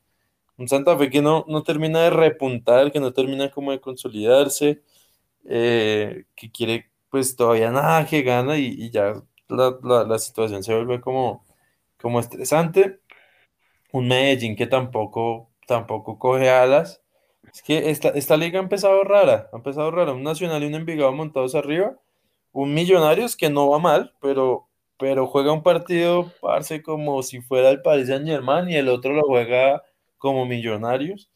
[0.58, 4.82] un Santa Fe que no, no termina de repuntar, que no termina como de consolidarse,
[5.46, 9.16] eh, que quiere pues todavía nada que gana y, y ya
[9.50, 11.46] la, la- la situación se vuelve como,
[12.02, 13.00] como estresante
[13.92, 17.02] un Medellín que tampoco, tampoco coge alas.
[17.54, 20.14] Es que esta, esta liga ha empezado rara, ha empezado rara.
[20.14, 21.98] Un Nacional y un Envigado montados arriba.
[22.52, 27.70] Un Millonarios que no va mal, pero, pero juega un partido, parce, como si fuera
[27.70, 29.84] el Paris Saint-Germain y el otro lo juega
[30.18, 31.30] como Millonarios.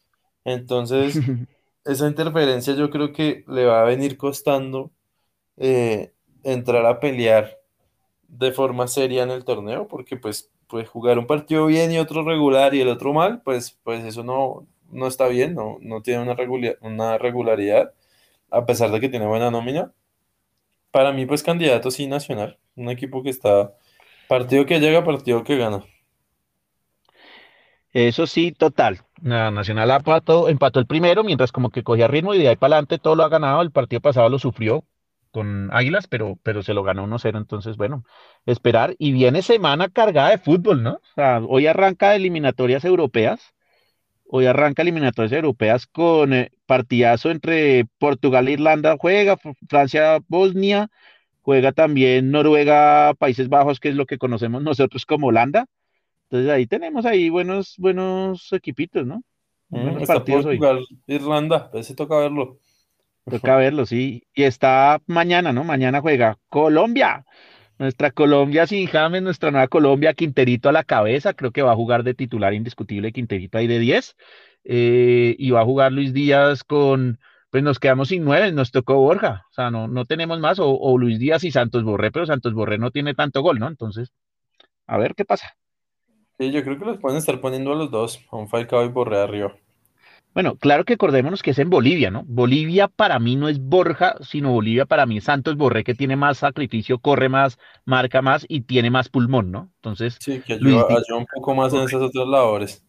[0.45, 1.15] Entonces,
[1.85, 4.91] esa interferencia yo creo que le va a venir costando
[5.57, 7.59] eh, entrar a pelear
[8.27, 12.23] de forma seria en el torneo, porque pues, pues jugar un partido bien y otro
[12.23, 16.23] regular y el otro mal, pues, pues eso no, no está bien, no, no tiene
[16.23, 17.93] una regularidad, una regularidad,
[18.51, 19.93] a pesar de que tiene buena nómina.
[20.93, 23.75] Para mí, pues candidato sí nacional, un equipo que está
[24.27, 25.83] partido que llega, partido que gana.
[27.91, 29.01] Eso sí, total.
[29.21, 32.75] Na- Nacional empató, empató el primero, mientras como que cogía ritmo y de ahí para
[32.75, 33.61] adelante todo lo ha ganado.
[33.61, 34.83] El partido pasado lo sufrió
[35.31, 37.37] con Águilas, pero, pero se lo ganó 1-0.
[37.37, 38.03] Entonces, bueno,
[38.45, 38.95] esperar.
[38.99, 40.93] Y viene semana cargada de fútbol, ¿no?
[40.95, 43.53] O sea, hoy arranca eliminatorias europeas.
[44.35, 49.37] Hoy arranca eliminatorias europeas con eh, partidazo entre Portugal e Irlanda juega,
[49.69, 50.89] Francia, Bosnia,
[51.43, 55.67] juega también Noruega, Países Bajos, que es lo que conocemos nosotros como Holanda.
[56.23, 59.17] Entonces ahí tenemos ahí buenos, buenos equipitos, ¿no?
[59.69, 60.57] Mm, Buenos está partidos hoy.
[60.57, 62.57] Portugal, Irlanda, ese toca verlo.
[63.29, 64.23] Toca verlo, sí.
[64.33, 65.63] Y está mañana, ¿no?
[65.63, 67.23] Mañana juega Colombia.
[67.83, 71.33] Nuestra Colombia sin James, nuestra nueva Colombia, Quinterito a la cabeza.
[71.33, 74.15] Creo que va a jugar de titular indiscutible Quinterito ahí de 10.
[74.63, 77.19] Eh, y va a jugar Luis Díaz con,
[77.51, 79.43] pues nos quedamos sin nueve, nos tocó Borja.
[79.51, 80.59] O sea, no, no tenemos más.
[80.61, 83.67] O, Luis Díaz y Santos Borré, pero Santos Borré no tiene tanto gol, ¿no?
[83.67, 84.13] Entonces,
[84.87, 85.57] a ver qué pasa.
[86.39, 88.87] Sí, yo creo que los pueden estar poniendo a los dos, a un Falcao y
[88.87, 89.57] Borré arriba.
[90.33, 92.23] Bueno, claro que acordémonos que es en Bolivia, ¿no?
[92.27, 96.15] Bolivia para mí no es Borja, sino Bolivia para mí es Santos Borré, que tiene
[96.15, 99.71] más sacrificio, corre más, marca más y tiene más pulmón, ¿no?
[99.75, 102.83] Entonces, Sí, que ayuda, ayuda un poco más en esas otras labores.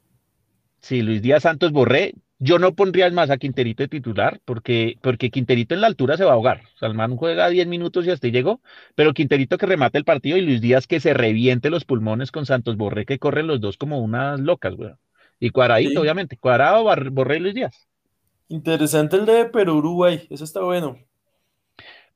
[0.81, 5.31] sí, Luis Díaz Santos Borré, yo no pondría más a Quinterito de titular, porque, porque
[5.31, 6.63] Quinterito en la altura se va a ahogar.
[6.75, 8.61] O sea, el man juega 10 minutos y hasta llegó,
[8.95, 12.47] pero Quinterito que remate el partido y Luis Díaz que se reviente los pulmones con
[12.47, 14.93] Santos Borré, que corren los dos como unas locas, güey.
[15.41, 17.89] Y Cuadradito, Sí, obviamente, Cuadrado, Borré y Luis Díaz.
[18.49, 20.97] interesante el de Perú-Uruguay, eso está bueno.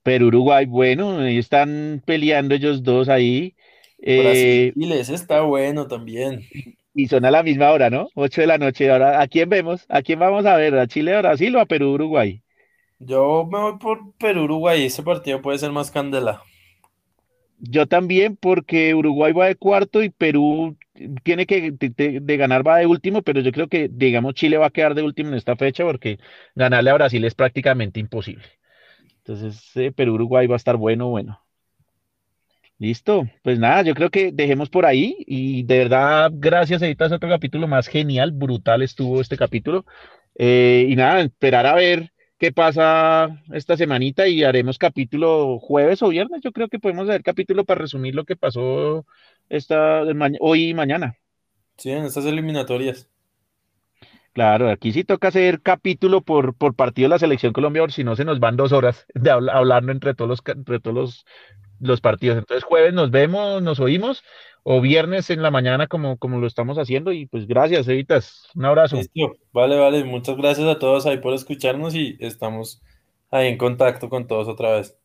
[0.03, 3.57] Pero Uruguay, bueno, están peleando ellos dos ahí.
[4.01, 6.51] eh, Brasil-Chile, ese está bueno también.
[6.95, 8.09] y son a la misma hora, ¿no?
[8.15, 8.91] 8 de la noche.
[8.91, 9.85] Ahora, ¿a quién vemos?
[9.89, 10.75] ¿A quién vamos a ver?
[10.79, 12.43] ¿A Chile, a Brasil o a Perú, Uruguay?
[13.01, 16.43] Yo me voy por Perú-Uruguay, ese partido puede ser más candela.
[17.61, 20.77] Yo también, porque Uruguay va de cuarto y Perú
[21.25, 24.71] tiene que de, ganar va de último, pero yo creo que, digamos, Chile va a
[24.71, 26.19] quedar de último en esta fecha porque
[26.55, 28.45] ganarle a Brasil es prácticamente imposible.
[29.19, 31.41] Entonces, eh, Perú-Uruguay va a estar bueno, bueno.
[32.79, 37.13] Listo, pues nada, yo creo que dejemos por ahí y de verdad, gracias, Edita, es
[37.13, 39.85] otro capítulo más genial, brutal estuvo este capítulo.
[40.37, 46.09] Eh, y nada, esperar a ver qué pasa esta semanita y haremos capítulo jueves o
[46.09, 46.41] viernes.
[46.43, 49.07] Yo creo que podemos hacer capítulo para resumir lo que pasó
[49.49, 50.03] esta,
[50.41, 51.17] hoy y mañana.
[51.79, 53.09] Sí, en estas eliminatorias.
[54.33, 58.05] Claro, aquí sí toca hacer capítulo por, por partido de la Selección Colombia, porque si
[58.05, 61.27] no se nos van dos horas de habla- hablando entre todos los, entre todos los,
[61.81, 62.39] los partidos.
[62.39, 64.23] Entonces, jueves nos vemos, nos oímos,
[64.63, 67.13] o viernes en la mañana como, como lo estamos haciendo.
[67.13, 68.49] Y pues gracias, Evitas.
[68.55, 68.99] Un abrazo.
[69.53, 72.83] Vale, vale, muchas gracias a todos ahí por escucharnos y estamos
[73.31, 74.99] ahí en contacto con todos otra vez.